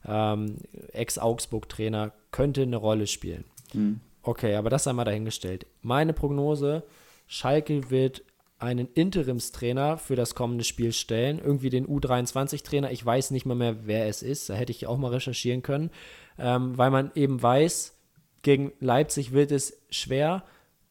[0.06, 0.58] ähm,
[0.92, 3.46] Ex-Augsburg-Trainer, könnte eine Rolle spielen.
[3.74, 4.02] Mhm.
[4.24, 5.66] Okay, aber das einmal dahingestellt.
[5.82, 6.84] Meine Prognose:
[7.32, 8.24] Schalke wird
[8.60, 12.92] einen Interimstrainer für das kommende Spiel stellen, irgendwie den U23-Trainer.
[12.92, 14.50] Ich weiß nicht mal mehr, wer es ist.
[14.50, 15.92] Da hätte ich auch mal recherchieren können,
[16.38, 17.98] ähm, weil man eben weiß,
[18.44, 20.44] gegen Leipzig wird es schwer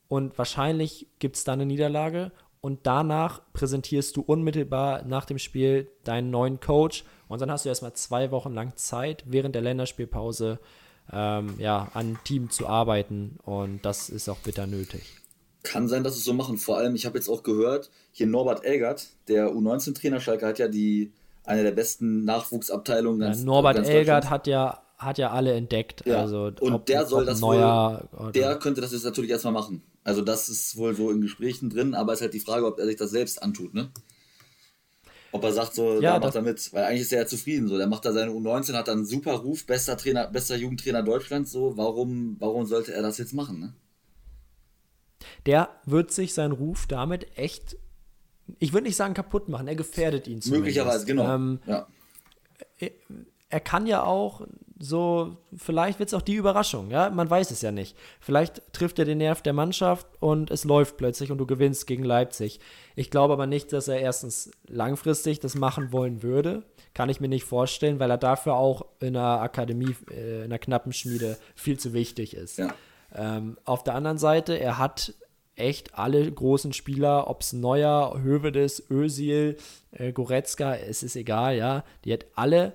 [0.08, 2.32] und wahrscheinlich gibt es da eine Niederlage
[2.62, 7.68] und danach präsentierst du unmittelbar nach dem Spiel deinen neuen Coach und dann hast du
[7.68, 10.58] erstmal zwei Wochen lang Zeit, während der Länderspielpause
[11.12, 15.19] ähm, ja, an Team zu arbeiten und das ist auch bitter nötig.
[15.62, 16.56] Kann sein, dass es so machen.
[16.56, 20.68] Vor allem, ich habe jetzt auch gehört, hier Norbert Elgert, der U19-Trainer Schalke, hat ja
[20.68, 21.12] die
[21.44, 23.32] eine der besten Nachwuchsabteilungen.
[23.32, 26.02] Ja, Norbert ganz Elgert hat ja hat ja alle entdeckt.
[26.04, 26.20] Ja.
[26.20, 29.82] Also, und ob, der soll das neuer, wohl, der könnte das jetzt natürlich erstmal machen.
[30.04, 32.78] Also das ist wohl so in Gesprächen drin, aber es ist halt die Frage, ob
[32.78, 33.90] er sich das selbst antut, ne?
[35.32, 37.68] Ob er sagt so, ja, da macht er mit, weil eigentlich ist er ja zufrieden
[37.68, 37.78] so.
[37.78, 41.52] Der macht da seine U19, hat dann einen super Ruf, bester Trainer, bester Jugendtrainer Deutschlands,
[41.52, 41.76] so.
[41.76, 43.72] Warum, warum sollte er das jetzt machen, ne?
[45.46, 47.76] Der wird sich seinen Ruf damit echt,
[48.58, 50.50] ich würde nicht sagen kaputt machen, er gefährdet ihn zumindest.
[50.50, 51.34] Möglicherweise, genau.
[51.34, 51.86] Ähm, ja.
[53.48, 54.46] Er kann ja auch
[54.82, 57.96] so, vielleicht wird es auch die Überraschung, ja, man weiß es ja nicht.
[58.18, 62.02] Vielleicht trifft er den Nerv der Mannschaft und es läuft plötzlich und du gewinnst gegen
[62.02, 62.60] Leipzig.
[62.96, 66.64] Ich glaube aber nicht, dass er erstens langfristig das machen wollen würde.
[66.94, 70.58] Kann ich mir nicht vorstellen, weil er dafür auch in der Akademie, äh, in der
[70.58, 72.56] knappen Schmiede viel zu wichtig ist.
[72.58, 72.72] Ja.
[73.14, 75.14] Ähm, auf der anderen Seite, er hat
[75.56, 79.56] echt alle großen Spieler, ob es Neuer, Hövedes, Özil,
[79.92, 82.72] äh, Goretzka, es ist egal, ja, die hat alle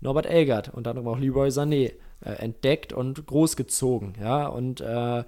[0.00, 1.92] Norbert Elgert und dann auch Leroy Sané
[2.24, 5.24] äh, entdeckt und großgezogen, ja, und äh,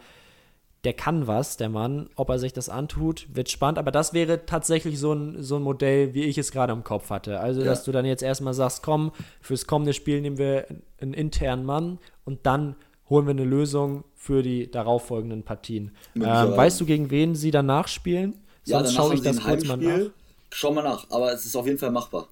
[0.85, 2.09] der kann was, der Mann.
[2.17, 3.79] Ob er sich das antut, wird spannend.
[3.79, 7.11] Aber das wäre tatsächlich so ein, so ein Modell, wie ich es gerade im Kopf
[7.11, 7.41] hatte.
[7.41, 7.67] Also, ja.
[7.67, 10.67] dass du dann jetzt erstmal sagst, komm, fürs kommende Spiel nehmen wir
[11.01, 12.77] einen internen Mann und dann
[13.11, 15.91] holen wir eine Lösung für die darauffolgenden Partien.
[16.15, 18.35] Ähm, weißt du, gegen wen sie danach spielen?
[18.63, 20.11] Sonst ja, schaue ich das kurz mal nach.
[20.53, 22.29] Schau mal nach, aber es ist auf jeden Fall machbar.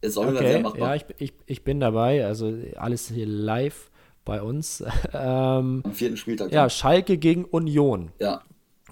[0.00, 0.80] Ist auf jeden Fall sehr machbar.
[0.80, 3.90] Ja, ich, ich, ich bin dabei, also alles hier live
[4.24, 4.82] bei uns.
[5.12, 6.52] ähm, Am vierten Spieltag.
[6.52, 8.10] Ja, Schalke gegen Union.
[8.18, 8.42] Ja.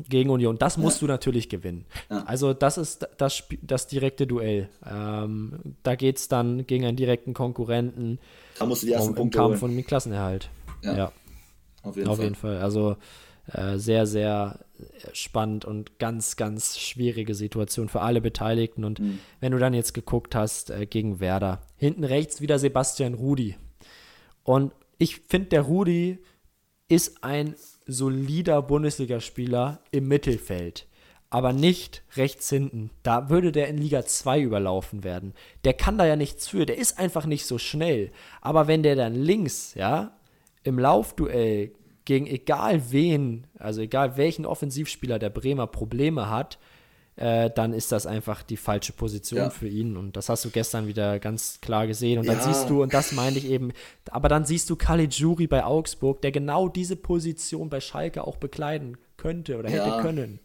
[0.09, 0.59] Gegen Union.
[0.59, 1.07] Das musst ja.
[1.07, 1.85] du natürlich gewinnen.
[2.09, 2.23] Ja.
[2.27, 4.69] Also, das ist das, das direkte Duell.
[4.89, 8.21] Ähm, da geht es dann gegen einen direkten Konkurrenten.
[8.59, 10.51] Da musst du die ersten um, Punkte Kampf von dem Klassenerhalt.
[10.83, 10.97] Ja.
[10.97, 11.13] ja.
[11.83, 12.25] Auf, jeden, Auf Fall.
[12.25, 12.59] jeden Fall.
[12.59, 12.97] Also,
[13.53, 14.59] äh, sehr, sehr
[15.13, 18.85] spannend und ganz, ganz schwierige Situation für alle Beteiligten.
[18.85, 19.21] Und mhm.
[19.41, 23.57] wenn du dann jetzt geguckt hast äh, gegen Werder, hinten rechts wieder Sebastian Rudi.
[24.43, 26.19] Und ich finde, der Rudi
[26.89, 27.55] ist ein
[27.87, 30.87] solider Bundesligaspieler im Mittelfeld,
[31.31, 32.91] aber nicht rechts hinten.
[33.03, 35.35] Da würde der in Liga 2 überlaufen werden.
[35.65, 38.11] Der kann da ja nichts für, der ist einfach nicht so schnell.
[38.41, 40.18] Aber wenn der dann links, ja,
[40.63, 41.73] im Laufduell
[42.05, 46.59] gegen egal wen, also egal welchen Offensivspieler der Bremer Probleme hat,
[47.17, 49.51] äh, dann ist das einfach die falsche Position ja.
[49.51, 49.97] für ihn.
[49.97, 52.19] Und das hast du gestern wieder ganz klar gesehen.
[52.19, 52.45] Und dann ja.
[52.45, 53.73] siehst du, und das meine ich eben,
[54.11, 58.97] aber dann siehst du Caligiuri bei Augsburg, der genau diese Position bei Schalke auch bekleiden
[59.17, 60.01] könnte oder hätte ja.
[60.01, 60.41] können.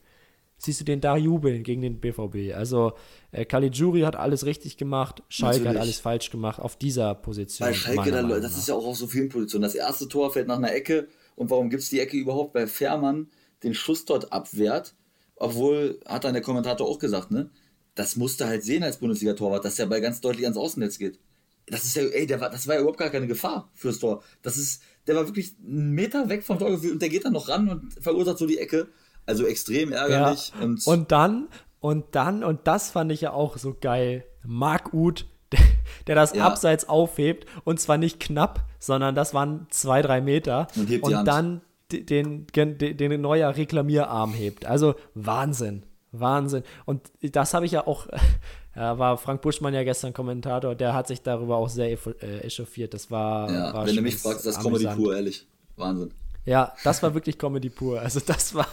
[0.63, 2.55] Siehst du den da jubeln gegen den BVB?
[2.55, 2.93] Also
[3.31, 5.75] äh, Caligiuri hat alles richtig gemacht, Schalke Natürlich.
[5.75, 7.67] hat alles falsch gemacht auf dieser Position.
[7.67, 9.63] Bei Schalke, dann, das ist ja auch auf so vielen Positionen.
[9.63, 12.67] Das erste Tor fällt nach einer Ecke, und warum gibt es die Ecke überhaupt, weil
[12.67, 13.27] Fährmann
[13.63, 14.95] den Schuss dort abwehrt,
[15.35, 17.49] obwohl, hat dann der Kommentator auch gesagt, ne?
[17.95, 21.19] das musste halt sehen als Bundesliga-Torwart, dass der Ball ganz deutlich ans Außennetz geht.
[21.67, 24.21] Das ist ja, ey, der war, das war ja überhaupt gar keine Gefahr fürs Tor.
[24.41, 27.47] Das ist, der war wirklich einen Meter weg vom Tor und der geht dann noch
[27.47, 28.89] ran und verursacht so die Ecke.
[29.25, 30.51] Also extrem ärgerlich.
[30.57, 30.65] Ja.
[30.65, 31.47] Und, und dann,
[31.79, 35.59] und dann, und das fand ich ja auch so geil, Marc Uth, der,
[36.07, 36.45] der das ja.
[36.45, 40.67] Abseits aufhebt und zwar nicht knapp, sondern das waren zwei, drei Meter.
[40.75, 41.61] Und, hebt und dann
[41.91, 44.65] den, den, den neuer Reklamierarm hebt.
[44.65, 45.83] Also Wahnsinn.
[46.11, 46.63] Wahnsinn.
[46.85, 48.07] Und das habe ich ja auch,
[48.75, 52.93] ja, war Frank Buschmann ja gestern Kommentator, der hat sich darüber auch sehr äh, echauffiert.
[52.93, 53.51] Das war.
[53.51, 55.47] Ja, war wenn du mich fragst, das ist Comedy pur, ehrlich.
[55.75, 56.13] Wahnsinn.
[56.45, 58.01] Ja, das war wirklich Comedy pur.
[58.01, 58.67] Also das war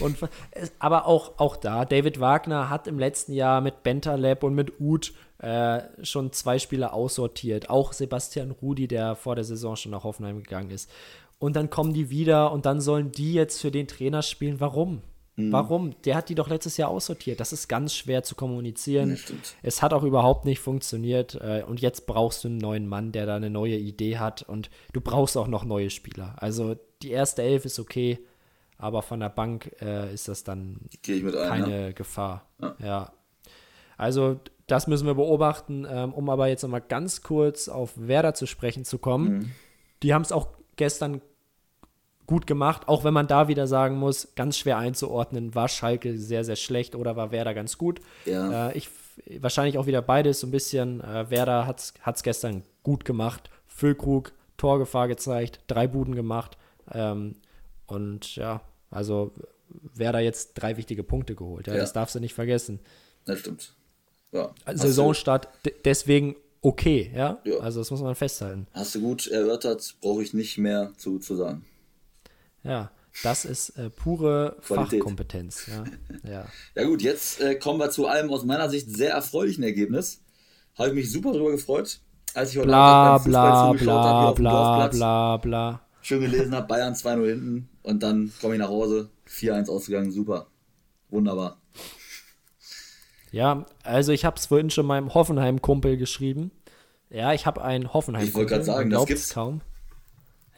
[0.00, 0.18] und
[0.78, 5.12] aber auch, auch da, David Wagner hat im letzten Jahr mit Bentaleb und mit Uth
[5.38, 7.70] äh, schon zwei Spieler aussortiert.
[7.70, 10.90] Auch Sebastian Rudi, der vor der Saison schon nach Hoffenheim gegangen ist.
[11.38, 14.60] Und dann kommen die wieder und dann sollen die jetzt für den Trainer spielen.
[14.60, 15.02] Warum?
[15.36, 15.52] Mhm.
[15.52, 15.94] Warum?
[16.04, 17.40] Der hat die doch letztes Jahr aussortiert.
[17.40, 19.18] Das ist ganz schwer zu kommunizieren.
[19.62, 21.34] Es hat auch überhaupt nicht funktioniert.
[21.34, 24.42] Äh, und jetzt brauchst du einen neuen Mann, der da eine neue Idee hat.
[24.42, 26.36] Und du brauchst auch noch neue Spieler.
[26.38, 28.18] Also die erste Elf ist okay,
[28.78, 31.92] aber von der Bank äh, ist das dann ein, keine ja.
[31.92, 32.46] Gefahr.
[32.60, 32.76] Ja.
[32.82, 33.12] ja.
[33.96, 35.86] Also das müssen wir beobachten.
[35.88, 39.32] Ähm, um aber jetzt nochmal ganz kurz auf Werder zu sprechen zu kommen.
[39.32, 39.50] Mhm.
[40.02, 41.20] Die haben es auch gestern
[42.26, 46.42] gut gemacht, auch wenn man da wieder sagen muss, ganz schwer einzuordnen, war Schalke sehr,
[46.42, 48.00] sehr schlecht oder war Werder ganz gut.
[48.24, 48.70] Ja.
[48.70, 48.88] Äh, ich,
[49.40, 51.02] wahrscheinlich auch wieder beides, so ein bisschen.
[51.02, 53.50] Äh, Werder hat es gestern gut gemacht.
[53.66, 56.56] Füllkrug, Torgefahr gezeigt, drei Buden gemacht.
[56.92, 57.36] Ähm,
[57.86, 59.32] und ja, also
[59.94, 61.66] Werder jetzt drei wichtige Punkte geholt.
[61.66, 61.80] Ja, ja.
[61.80, 62.80] Das darfst du nicht vergessen.
[63.24, 63.74] Das stimmt.
[64.32, 64.52] Ja.
[64.72, 65.48] Saisonstart
[65.84, 67.40] deswegen okay, ja?
[67.44, 67.58] ja?
[67.58, 68.66] Also das muss man festhalten.
[68.72, 71.64] Hast du gut erörtert, brauche ich nicht mehr zu, zu sagen.
[72.62, 72.90] Ja,
[73.22, 75.00] das ist äh, pure Qualität.
[75.00, 75.66] Fachkompetenz.
[75.66, 75.84] Ja,
[76.28, 76.46] ja.
[76.74, 80.22] ja gut, jetzt äh, kommen wir zu einem aus meiner Sicht sehr erfreulichen Ergebnis.
[80.76, 82.00] Habe ich mich super darüber gefreut,
[82.32, 85.83] als ich heute bla, Abend bla, bla, bla, bla, bla, bla.
[86.04, 90.48] Schön gelesen habe, Bayern 2-0 hinten und dann komme ich nach Hause, 4-1 ausgegangen, super.
[91.08, 91.56] Wunderbar.
[93.32, 96.50] Ja, also ich habe es vorhin schon meinem Hoffenheim-Kumpel geschrieben.
[97.08, 98.28] Ja, ich habe einen Hoffenheim-Kumpel.
[98.28, 99.62] Ich wollte gerade sagen, das gibt's kaum.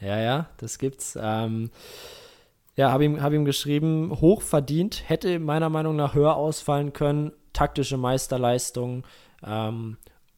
[0.01, 1.17] Ja, ja, das gibt's.
[1.19, 1.71] Ähm,
[2.75, 7.95] ja, habe ihm, hab ihm geschrieben, hochverdient, hätte meiner Meinung nach höher ausfallen können, taktische
[7.95, 9.05] Meisterleistung.
[9.45, 9.95] Ähm,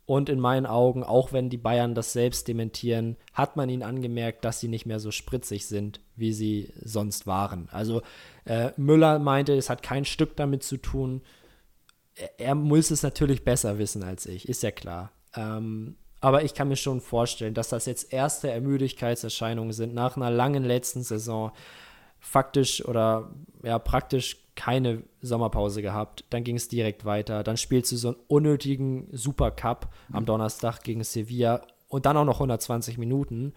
[0.09, 4.43] und in meinen Augen, auch wenn die Bayern das selbst dementieren, hat man ihnen angemerkt,
[4.43, 7.69] dass sie nicht mehr so spritzig sind, wie sie sonst waren.
[7.71, 8.01] Also
[8.45, 11.21] äh, Müller meinte, es hat kein Stück damit zu tun.
[12.15, 15.11] Er, er, muss es natürlich besser wissen als ich, ist ja klar.
[15.35, 20.31] Ähm, aber ich kann mir schon vorstellen, dass das jetzt erste Ermüdigkeitserscheinungen sind nach einer
[20.31, 21.51] langen letzten Saison.
[22.19, 23.29] Faktisch oder
[23.61, 26.25] ja, praktisch keine Sommerpause gehabt.
[26.31, 27.43] Dann ging es direkt weiter.
[27.43, 32.35] Dann spielst du so einen unnötigen Supercup am Donnerstag gegen Sevilla und dann auch noch
[32.35, 33.53] 120 Minuten.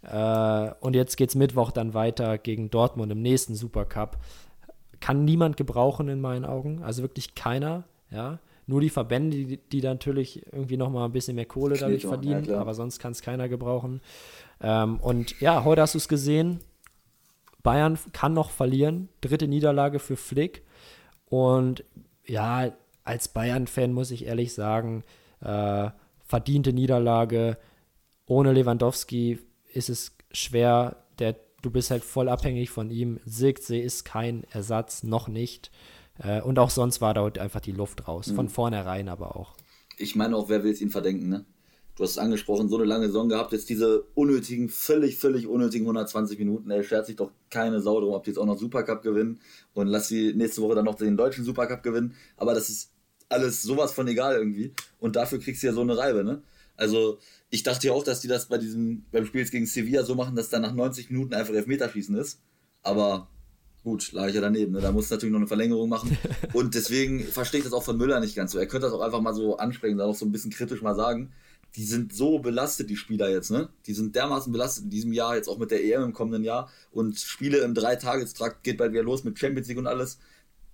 [0.00, 4.16] Äh, und jetzt geht es Mittwoch dann weiter gegen Dortmund im nächsten Supercup.
[4.98, 6.82] Kann niemand gebrauchen in meinen Augen.
[6.82, 7.84] Also wirklich keiner.
[8.10, 8.38] Ja.
[8.66, 12.46] Nur die Verbände, die, die natürlich irgendwie noch mal ein bisschen mehr Kohle dadurch verdienen,
[12.46, 14.00] ja, aber sonst kann es keiner gebrauchen.
[14.62, 16.60] Ähm, und ja, heute hast du es gesehen.
[17.66, 19.08] Bayern kann noch verlieren.
[19.20, 20.62] Dritte Niederlage für Flick.
[21.24, 21.82] Und
[22.24, 22.70] ja,
[23.02, 25.02] als Bayern-Fan muss ich ehrlich sagen,
[25.40, 25.90] äh,
[26.24, 27.58] verdiente Niederlage.
[28.24, 29.40] Ohne Lewandowski
[29.72, 31.02] ist es schwer.
[31.18, 33.18] Der, du bist halt voll abhängig von ihm.
[33.24, 35.72] Sigtsee ist kein Ersatz, noch nicht.
[36.20, 38.30] Äh, und auch sonst war da einfach die Luft raus.
[38.30, 38.50] Von mhm.
[38.50, 39.56] vornherein aber auch.
[39.98, 41.44] Ich meine auch, wer will es ihm verdenken, ne?
[41.96, 45.86] Du hast es angesprochen, so eine lange Saison gehabt, jetzt diese unnötigen, völlig, völlig unnötigen
[45.86, 46.70] 120 Minuten.
[46.70, 49.40] Er schert sich doch keine Sau darum, ob die jetzt auch noch Supercup gewinnen
[49.72, 52.14] und lass sie nächste Woche dann noch den deutschen Supercup gewinnen.
[52.36, 52.92] Aber das ist
[53.30, 54.74] alles sowas von egal irgendwie.
[54.98, 56.42] Und dafür kriegst du ja so eine Reibe, ne?
[56.76, 57.18] Also,
[57.48, 60.14] ich dachte ja auch, dass die das bei diesem, beim Spiel jetzt gegen Sevilla so
[60.14, 62.42] machen, dass dann nach 90 Minuten einfach Elfmeterschießen ist.
[62.82, 63.28] Aber
[63.86, 64.72] Gut, lag ich ja daneben.
[64.72, 64.80] Ne?
[64.80, 66.18] Da muss natürlich noch eine Verlängerung machen.
[66.52, 68.58] Und deswegen verstehe ich das auch von Müller nicht ganz so.
[68.58, 70.96] Er könnte das auch einfach mal so ansprechen, da auch so ein bisschen kritisch mal
[70.96, 71.32] sagen.
[71.76, 73.68] Die sind so belastet, die Spieler jetzt, ne?
[73.86, 76.70] Die sind dermaßen belastet in diesem Jahr, jetzt auch mit der EM im kommenden Jahr.
[76.90, 80.18] Und Spiele im Dreitagestrakt geht bald wieder los mit Champions League und alles.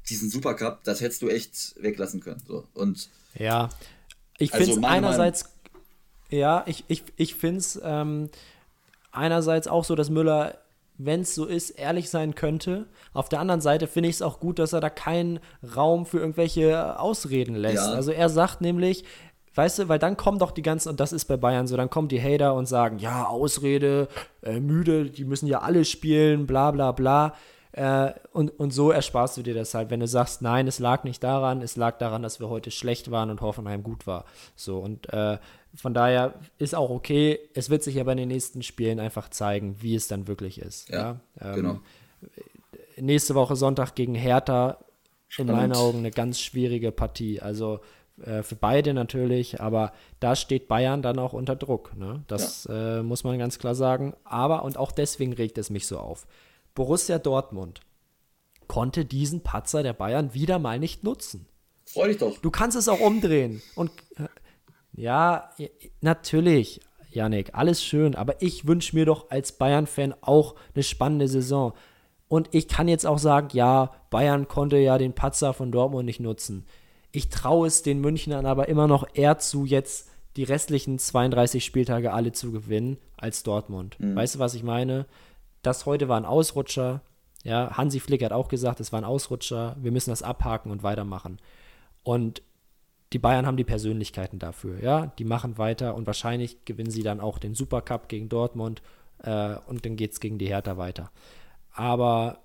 [0.08, 2.42] Diesen Supercup, das hättest du echt weglassen können.
[2.46, 2.66] So.
[2.74, 3.68] Und ja,
[4.38, 5.86] ich finde es einerseits, Meinung,
[6.30, 8.30] ja, ich, ich, ich finde es ähm,
[9.10, 10.58] einerseits auch so, dass Müller
[10.98, 12.86] wenn es so ist, ehrlich sein könnte.
[13.12, 15.40] Auf der anderen Seite finde ich es auch gut, dass er da keinen
[15.74, 17.76] Raum für irgendwelche Ausreden lässt.
[17.86, 17.92] Ja.
[17.92, 19.04] Also er sagt nämlich,
[19.54, 21.90] weißt du, weil dann kommen doch die ganzen, und das ist bei Bayern so, dann
[21.90, 24.08] kommen die Hater und sagen, ja, Ausrede,
[24.42, 27.34] äh, müde, die müssen ja alle spielen, bla bla bla.
[27.72, 31.04] Äh, und, und so ersparst du dir das halt, wenn du sagst, nein, es lag
[31.04, 34.26] nicht daran, es lag daran, dass wir heute schlecht waren und Hoffenheim gut war.
[34.56, 35.38] So, und äh,
[35.74, 37.38] von daher ist auch okay.
[37.54, 40.90] Es wird sich aber in den nächsten Spielen einfach zeigen, wie es dann wirklich ist.
[40.90, 41.48] Ja, ja?
[41.48, 41.80] Ähm, genau.
[42.98, 44.78] Nächste Woche Sonntag gegen Hertha,
[45.28, 45.50] Spannend.
[45.50, 47.40] in meinen Augen eine ganz schwierige Partie.
[47.40, 47.80] Also
[48.20, 51.96] äh, für beide natürlich, aber da steht Bayern dann auch unter Druck.
[51.96, 52.22] Ne?
[52.26, 52.98] Das ja.
[52.98, 54.14] äh, muss man ganz klar sagen.
[54.24, 56.26] Aber, und auch deswegen regt es mich so auf.
[56.74, 57.80] Borussia Dortmund
[58.68, 61.46] konnte diesen Patzer der Bayern wieder mal nicht nutzen.
[61.86, 62.38] Freu dich doch.
[62.38, 63.62] Du kannst es auch umdrehen.
[63.74, 64.28] Und äh,
[64.94, 65.50] ja,
[66.00, 71.72] natürlich, Yannick, alles schön, aber ich wünsche mir doch als Bayern-Fan auch eine spannende Saison.
[72.28, 76.20] Und ich kann jetzt auch sagen, ja, Bayern konnte ja den Patzer von Dortmund nicht
[76.20, 76.66] nutzen.
[77.12, 82.12] Ich traue es den Münchnern aber immer noch eher zu, jetzt die restlichen 32 Spieltage
[82.12, 84.00] alle zu gewinnen, als Dortmund.
[84.00, 84.16] Mhm.
[84.16, 85.06] Weißt du, was ich meine?
[85.62, 87.02] Das heute war ein Ausrutscher.
[87.44, 89.76] Ja, Hansi Flick hat auch gesagt, es war ein Ausrutscher.
[89.80, 91.38] Wir müssen das abhaken und weitermachen.
[92.02, 92.42] Und
[93.12, 94.82] die Bayern haben die Persönlichkeiten dafür.
[94.82, 98.80] Ja, die machen weiter und wahrscheinlich gewinnen sie dann auch den Supercup gegen Dortmund
[99.22, 101.10] äh, und dann geht es gegen die Hertha weiter.
[101.74, 102.38] Aber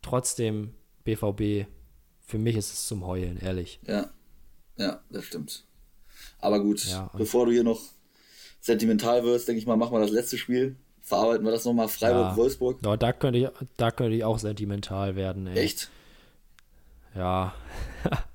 [0.00, 1.66] trotzdem, BVB,
[2.32, 3.78] für mich ist es zum Heulen, ehrlich.
[3.86, 4.10] Ja,
[4.76, 5.64] ja, das stimmt.
[6.40, 7.80] Aber gut, ja, bevor du hier noch
[8.60, 12.78] sentimental wirst, denke ich mal, machen wir das letzte Spiel verarbeiten wir das nochmal Freiburg-Wolfsburg.
[12.84, 15.46] Ja, da könnte ich, da könnte ich auch sentimental werden.
[15.46, 15.58] Ey.
[15.64, 15.90] Echt?
[17.14, 17.54] Ja.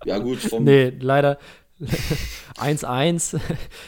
[0.06, 0.40] Ja, gut.
[0.40, 1.40] Vom nee, leider
[2.58, 3.40] 1-1.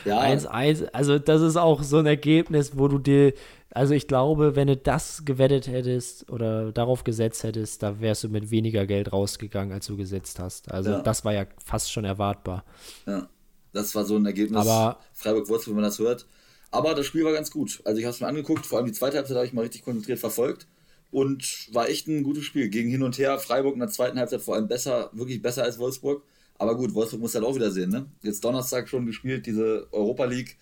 [0.06, 0.22] Ja.
[0.22, 0.90] 1-1.
[0.94, 3.34] Also, das ist auch so ein Ergebnis, wo du dir,
[3.72, 8.30] also ich glaube, wenn du das gewettet hättest oder darauf gesetzt hättest, da wärst du
[8.30, 10.72] mit weniger Geld rausgegangen, als du gesetzt hast.
[10.72, 11.02] Also, ja.
[11.02, 12.66] das war ja fast schon erwartbar.
[13.06, 13.30] Ja,
[13.74, 14.60] das war so ein Ergebnis.
[14.60, 16.26] Aber Freiburg-Wolfsburg, wenn man das hört.
[16.72, 17.82] Aber das Spiel war ganz gut.
[17.86, 19.84] Also ich habe es mir angeguckt, vor allem die zweite Halbzeit habe ich mal richtig
[19.84, 20.68] konzentriert verfolgt
[21.12, 22.70] und war echt ein gutes Spiel.
[22.70, 25.80] Gegen hin und her, Freiburg in der zweiten Halbzeit vor allem besser, wirklich besser als
[25.80, 26.24] Wolfsburg.
[26.58, 28.06] Aber gut, Wolfsburg muss halt auch wieder sehen, ne?
[28.22, 30.58] Jetzt Donnerstag schon gespielt, diese Europa League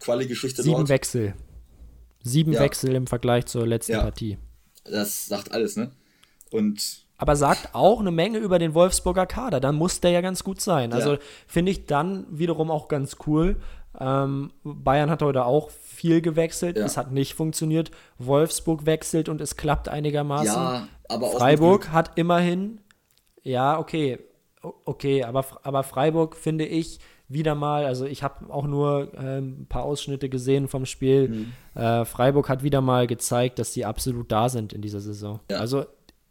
[0.00, 0.88] Quali-Geschichte Sieben dort.
[0.88, 1.34] Wechsel.
[2.22, 2.60] Sieben ja.
[2.60, 4.02] Wechsel im Vergleich zur letzten ja.
[4.02, 4.38] Partie.
[4.84, 5.90] Das sagt alles, ne?
[6.50, 9.60] Und aber sagt auch eine Menge über den Wolfsburger Kader.
[9.60, 10.92] Dann muss der ja ganz gut sein.
[10.92, 11.18] Also ja.
[11.46, 13.58] finde ich dann wiederum auch ganz cool,
[13.98, 16.76] ähm, Bayern hat heute auch viel gewechselt.
[16.76, 16.84] Ja.
[16.84, 17.90] Es hat nicht funktioniert.
[18.18, 20.46] Wolfsburg wechselt und es klappt einigermaßen.
[20.46, 22.80] Ja, aber Freiburg hat immerhin,
[23.42, 24.18] ja, okay,
[24.62, 27.00] okay, aber, aber Freiburg finde ich
[27.32, 31.28] wieder mal, also ich habe auch nur äh, ein paar Ausschnitte gesehen vom Spiel.
[31.28, 31.80] Mhm.
[31.80, 35.40] Äh, Freiburg hat wieder mal gezeigt, dass sie absolut da sind in dieser Saison.
[35.50, 35.58] Ja.
[35.58, 35.86] Also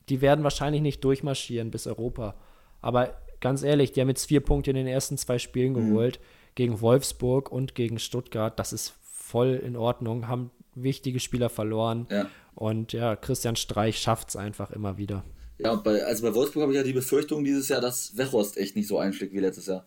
[0.09, 2.35] die werden wahrscheinlich nicht durchmarschieren bis Europa.
[2.81, 5.89] Aber ganz ehrlich, die haben jetzt vier Punkte in den ersten zwei Spielen mhm.
[5.89, 6.19] geholt
[6.55, 8.57] gegen Wolfsburg und gegen Stuttgart.
[8.59, 12.07] Das ist voll in Ordnung, haben wichtige Spieler verloren.
[12.09, 12.27] Ja.
[12.55, 15.23] Und ja, Christian Streich schafft es einfach immer wieder.
[15.57, 18.75] Ja, bei, also bei Wolfsburg habe ich ja die Befürchtung dieses Jahr, dass Wechhorst echt
[18.75, 19.85] nicht so einschlägt wie letztes Jahr.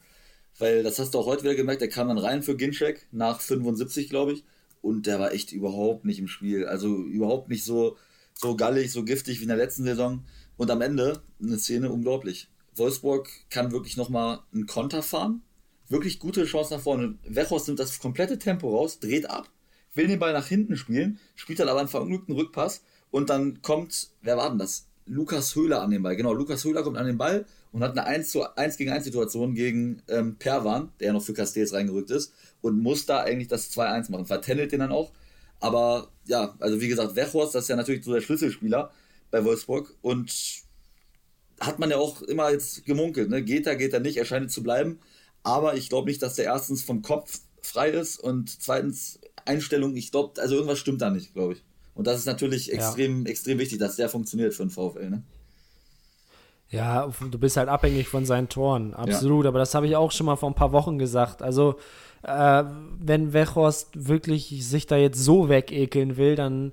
[0.59, 3.41] Weil das hast du auch heute wieder gemerkt, der kam dann rein für Ginczek nach
[3.41, 4.45] 75, glaube ich.
[4.83, 6.67] Und der war echt überhaupt nicht im Spiel.
[6.67, 7.97] Also überhaupt nicht so,
[8.35, 10.25] so gallig, so giftig wie in der letzten Saison.
[10.57, 12.49] Und am Ende eine Szene unglaublich.
[12.77, 15.43] Wolfsburg kann wirklich nochmal einen Konter fahren
[15.89, 17.19] wirklich gute Chance nach vorne.
[17.25, 19.49] Wechos nimmt das komplette Tempo raus, dreht ab,
[19.95, 24.11] will den Ball nach hinten spielen, spielt dann aber einen verunglückten Rückpass und dann kommt,
[24.23, 24.89] wer war denn das?
[25.07, 26.17] Lukas Höhler an den Ball.
[26.17, 27.45] Genau, Lukas Höhler kommt an den Ball
[27.75, 31.25] und hat eine 1, zu 1 gegen 1 Situation gegen ähm, Perwan, der ja noch
[31.25, 34.27] für Castells reingerückt ist und muss da eigentlich das 2-1 machen.
[34.27, 35.11] Vertändelt den dann auch.
[35.59, 38.93] Aber ja, also wie gesagt, Wechhorst, das ist ja natürlich so der Schlüsselspieler
[39.33, 40.33] bei Wolfsburg und
[41.59, 43.43] hat man ja auch immer jetzt gemunkelt, ne?
[43.43, 45.01] Geht er, geht er nicht, er scheint zu bleiben.
[45.43, 50.13] Aber ich glaube nicht, dass der erstens vom Kopf frei ist und zweitens Einstellung, ich
[50.13, 51.65] glaube, also irgendwas stimmt da nicht, glaube ich.
[51.95, 53.33] Und das ist natürlich extrem, ja.
[53.33, 55.25] extrem wichtig, dass der funktioniert für den VfL, ne?
[56.71, 59.45] Ja, du bist halt abhängig von seinen Toren, absolut.
[59.45, 59.49] Ja.
[59.49, 61.43] Aber das habe ich auch schon mal vor ein paar Wochen gesagt.
[61.43, 61.77] Also,
[62.23, 62.65] äh,
[62.99, 66.73] wenn Wechhorst wirklich sich da jetzt so wegekeln will, dann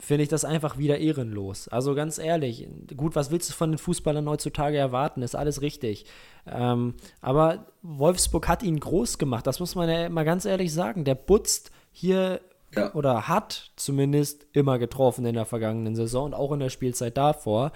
[0.00, 1.68] finde ich das einfach wieder ehrenlos.
[1.68, 2.66] Also ganz ehrlich,
[2.96, 5.22] gut, was willst du von den Fußballern heutzutage erwarten?
[5.22, 6.04] Ist alles richtig.
[6.46, 11.04] Ähm, aber Wolfsburg hat ihn groß gemacht, das muss man ja mal ganz ehrlich sagen.
[11.04, 12.40] Der putzt hier
[12.74, 12.92] ja.
[12.94, 17.72] oder hat zumindest immer getroffen in der vergangenen Saison und auch in der Spielzeit davor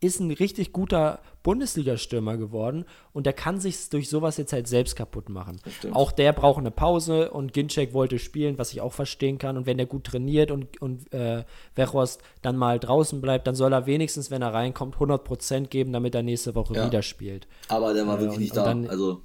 [0.00, 4.94] ist ein richtig guter Bundesliga-Stürmer geworden und der kann sich durch sowas jetzt halt selbst
[4.94, 5.60] kaputt machen.
[5.92, 9.56] Auch der braucht eine Pause und Ginczek wollte spielen, was ich auch verstehen kann.
[9.56, 11.44] Und wenn der gut trainiert und, und äh,
[11.74, 16.14] Wechhorst dann mal draußen bleibt, dann soll er wenigstens, wenn er reinkommt, 100% geben, damit
[16.14, 16.86] er nächste Woche ja.
[16.86, 17.48] wieder spielt.
[17.68, 18.64] Aber der war äh, wirklich nicht da.
[18.64, 19.22] Dann, also,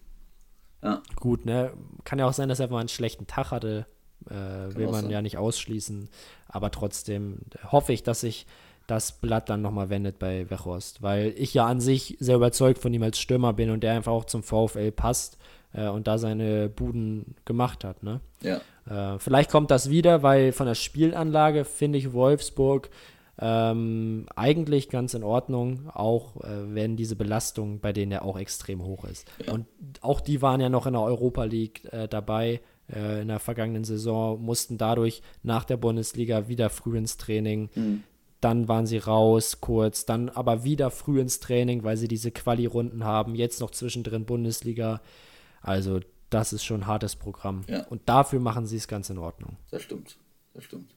[0.82, 1.04] ja.
[1.18, 1.74] Gut, ne?
[2.04, 3.86] Kann ja auch sein, dass er mal einen schlechten Tag hatte.
[4.30, 5.12] Äh, will man sein.
[5.12, 6.10] ja nicht ausschließen.
[6.48, 7.40] Aber trotzdem
[7.72, 8.48] hoffe ich, dass sich
[8.88, 11.02] das Blatt dann nochmal wendet bei Wechhorst.
[11.02, 14.12] Weil ich ja an sich sehr überzeugt von ihm als Stürmer bin und der einfach
[14.12, 15.38] auch zum VfL passt
[15.74, 18.04] äh, und da seine Buden gemacht hat.
[18.04, 18.22] Ne?
[18.42, 18.62] Ja.
[18.90, 22.90] Äh, vielleicht kommt das wieder, weil von der Spielanlage finde ich Wolfsburg
[23.40, 28.84] ähm, eigentlich ganz in Ordnung, auch äh, wenn diese Belastung bei denen ja auch extrem
[28.84, 29.28] hoch ist.
[29.46, 29.54] Ja.
[29.54, 29.66] Und
[30.02, 32.62] auch die waren ja noch in der Europa League äh, dabei
[32.94, 37.70] äh, in der vergangenen Saison, mussten dadurch nach der Bundesliga wieder früh ins Training.
[37.74, 38.04] Mhm.
[38.44, 43.06] Dann waren sie raus kurz, dann aber wieder früh ins Training, weil sie diese Quali-Runden
[43.06, 43.36] haben.
[43.36, 45.02] Jetzt noch zwischendrin Bundesliga.
[45.62, 47.64] Also, das ist schon ein hartes Programm.
[47.70, 47.86] Ja.
[47.88, 49.56] Und dafür machen sie es ganz in Ordnung.
[49.72, 50.18] Das stimmt.
[50.54, 50.94] Das stimmt.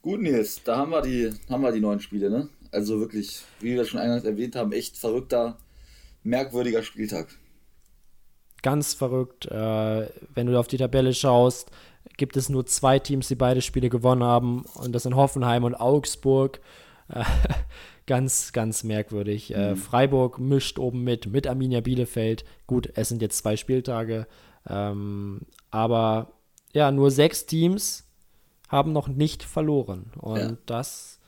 [0.00, 2.48] Gut, Nils, da haben wir die, haben wir die neuen Spiele, ne?
[2.70, 5.58] Also wirklich, wie wir schon eingangs erwähnt haben, echt verrückter,
[6.22, 7.28] merkwürdiger Spieltag.
[8.62, 9.44] Ganz verrückt.
[9.46, 11.70] Äh, wenn du auf die Tabelle schaust,
[12.16, 14.64] gibt es nur zwei Teams, die beide Spiele gewonnen haben.
[14.74, 16.60] Und das sind Hoffenheim und Augsburg.
[17.08, 17.24] Äh,
[18.06, 19.54] ganz, ganz merkwürdig.
[19.54, 19.72] Äh, mhm.
[19.72, 22.44] Äh, Freiburg mischt oben mit, mit Arminia Bielefeld.
[22.66, 24.26] Gut, es sind jetzt zwei Spieltage.
[24.68, 26.32] Ähm, aber
[26.72, 28.08] ja, nur sechs Teams
[28.68, 30.12] haben noch nicht verloren.
[30.18, 30.56] Und ja.
[30.66, 31.20] das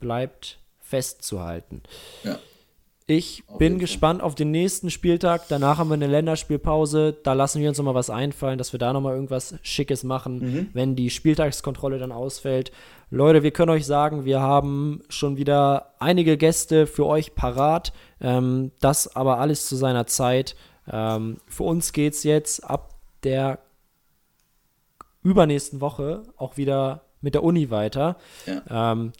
[0.00, 1.82] bleibt festzuhalten.
[2.24, 2.38] Ja.
[3.12, 4.26] Ich auf bin gespannt Fall.
[4.26, 5.42] auf den nächsten Spieltag.
[5.48, 7.14] Danach haben wir eine Länderspielpause.
[7.22, 10.02] Da lassen wir uns noch mal was einfallen, dass wir da noch mal irgendwas Schickes
[10.02, 10.68] machen, mhm.
[10.72, 12.72] wenn die Spieltagskontrolle dann ausfällt.
[13.10, 17.92] Leute, wir können euch sagen, wir haben schon wieder einige Gäste für euch parat.
[18.20, 20.56] Ähm, das aber alles zu seiner Zeit.
[20.90, 22.94] Ähm, für uns geht es jetzt ab
[23.24, 23.58] der
[25.22, 28.16] übernächsten Woche auch wieder mit der Uni weiter.
[28.46, 28.92] Ja.
[28.92, 29.12] Ähm,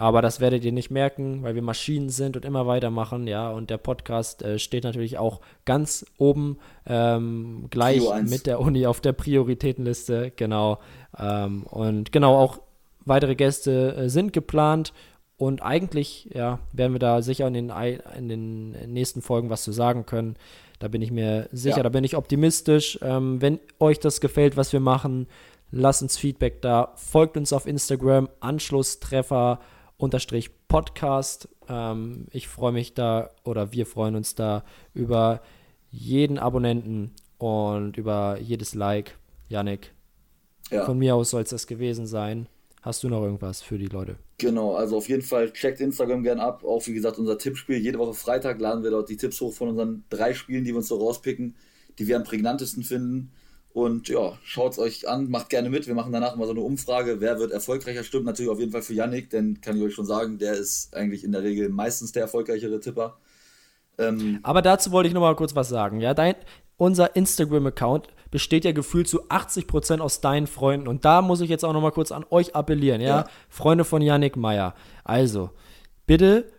[0.00, 3.50] aber das werdet ihr nicht merken, weil wir Maschinen sind und immer weitermachen, ja.
[3.50, 9.00] Und der Podcast äh, steht natürlich auch ganz oben ähm, gleich mit der Uni auf
[9.00, 10.78] der Prioritätenliste, genau.
[11.18, 12.60] Ähm, und genau, auch
[13.06, 14.92] weitere Gäste äh, sind geplant.
[15.36, 17.72] Und eigentlich, ja, werden wir da sicher in den,
[18.16, 20.36] in den nächsten Folgen was zu sagen können.
[20.78, 21.82] Da bin ich mir sicher, ja.
[21.82, 23.00] da bin ich optimistisch.
[23.02, 25.26] Ähm, wenn euch das gefällt, was wir machen,
[25.72, 26.92] lasst uns Feedback da.
[26.94, 29.58] Folgt uns auf Instagram, Anschlusstreffer
[29.98, 31.48] unterstrich Podcast.
[31.68, 35.42] Ähm, ich freue mich da oder wir freuen uns da über
[35.90, 39.18] jeden Abonnenten und über jedes Like.
[39.50, 39.94] Yannick,
[40.70, 40.84] ja.
[40.84, 42.48] von mir aus soll es das gewesen sein.
[42.82, 44.16] Hast du noch irgendwas für die Leute?
[44.38, 46.64] Genau, also auf jeden Fall checkt Instagram gern ab.
[46.64, 47.78] Auch wie gesagt, unser Tippspiel.
[47.78, 50.78] Jede Woche Freitag laden wir dort die Tipps hoch von unseren drei Spielen, die wir
[50.78, 51.56] uns so rauspicken,
[51.98, 53.32] die wir am prägnantesten finden.
[53.72, 55.86] Und ja, schaut es euch an, macht gerne mit.
[55.86, 58.02] Wir machen danach mal so eine Umfrage, wer wird erfolgreicher.
[58.02, 60.94] Stimmt natürlich auf jeden Fall für Yannick, denn kann ich euch schon sagen, der ist
[60.94, 63.18] eigentlich in der Regel meistens der erfolgreichere Tipper.
[63.98, 66.00] Ähm, Aber dazu wollte ich noch mal kurz was sagen.
[66.00, 66.34] Ja, dein,
[66.76, 70.88] unser Instagram-Account besteht ja gefühlt zu 80% aus deinen Freunden.
[70.88, 73.08] Und da muss ich jetzt auch noch mal kurz an euch appellieren, ja?
[73.08, 73.26] ja.
[73.48, 74.74] Freunde von Yannick Meyer.
[75.04, 75.50] Also,
[76.06, 76.50] bitte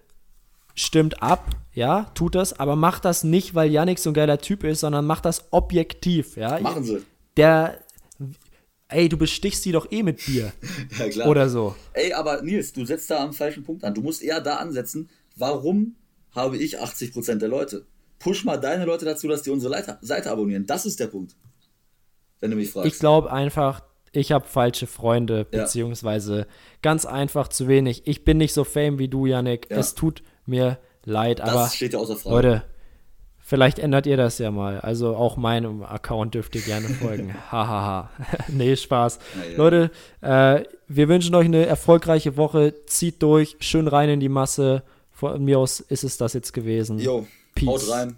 [0.80, 4.64] stimmt ab, ja, tut das, aber macht das nicht, weil Yannick so ein geiler Typ
[4.64, 6.60] ist, sondern macht das objektiv, ja.
[6.60, 7.02] Machen sie.
[7.38, 7.80] Der,
[8.88, 10.52] ey, du bestichst sie doch eh mit Bier.
[11.00, 11.28] ja, klar.
[11.28, 11.76] Oder so.
[11.94, 13.94] Ey, aber Nils, du setzt da am falschen Punkt an.
[13.94, 15.96] Du musst eher da ansetzen, warum
[16.32, 17.86] habe ich 80% der Leute?
[18.20, 20.66] Push mal deine Leute dazu, dass die unsere Seite abonnieren.
[20.66, 21.36] Das ist der Punkt
[22.40, 22.92] wenn du mich fragst.
[22.92, 25.62] Ich glaube einfach, ich habe falsche Freunde, ja.
[25.62, 26.48] beziehungsweise
[26.82, 28.04] ganz einfach zu wenig.
[28.06, 29.70] Ich bin nicht so fame wie du, Yannick.
[29.70, 29.78] Ja.
[29.78, 32.36] Es tut mir leid, das aber steht ja außer Frage.
[32.36, 32.64] Leute,
[33.40, 34.80] vielleicht ändert ihr das ja mal.
[34.82, 37.34] Also auch meinem Account dürft ihr gerne folgen.
[37.52, 38.10] Hahaha.
[38.48, 39.20] nee, Spaß.
[39.52, 39.92] Ja, Leute,
[40.22, 42.74] äh, wir wünschen euch eine erfolgreiche Woche.
[42.86, 44.84] Zieht durch, schön rein in die Masse.
[45.12, 47.00] Von mir aus ist es das jetzt gewesen.
[47.00, 47.28] Jo,
[47.66, 48.18] haut rein.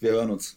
[0.00, 0.56] Wir hören uns.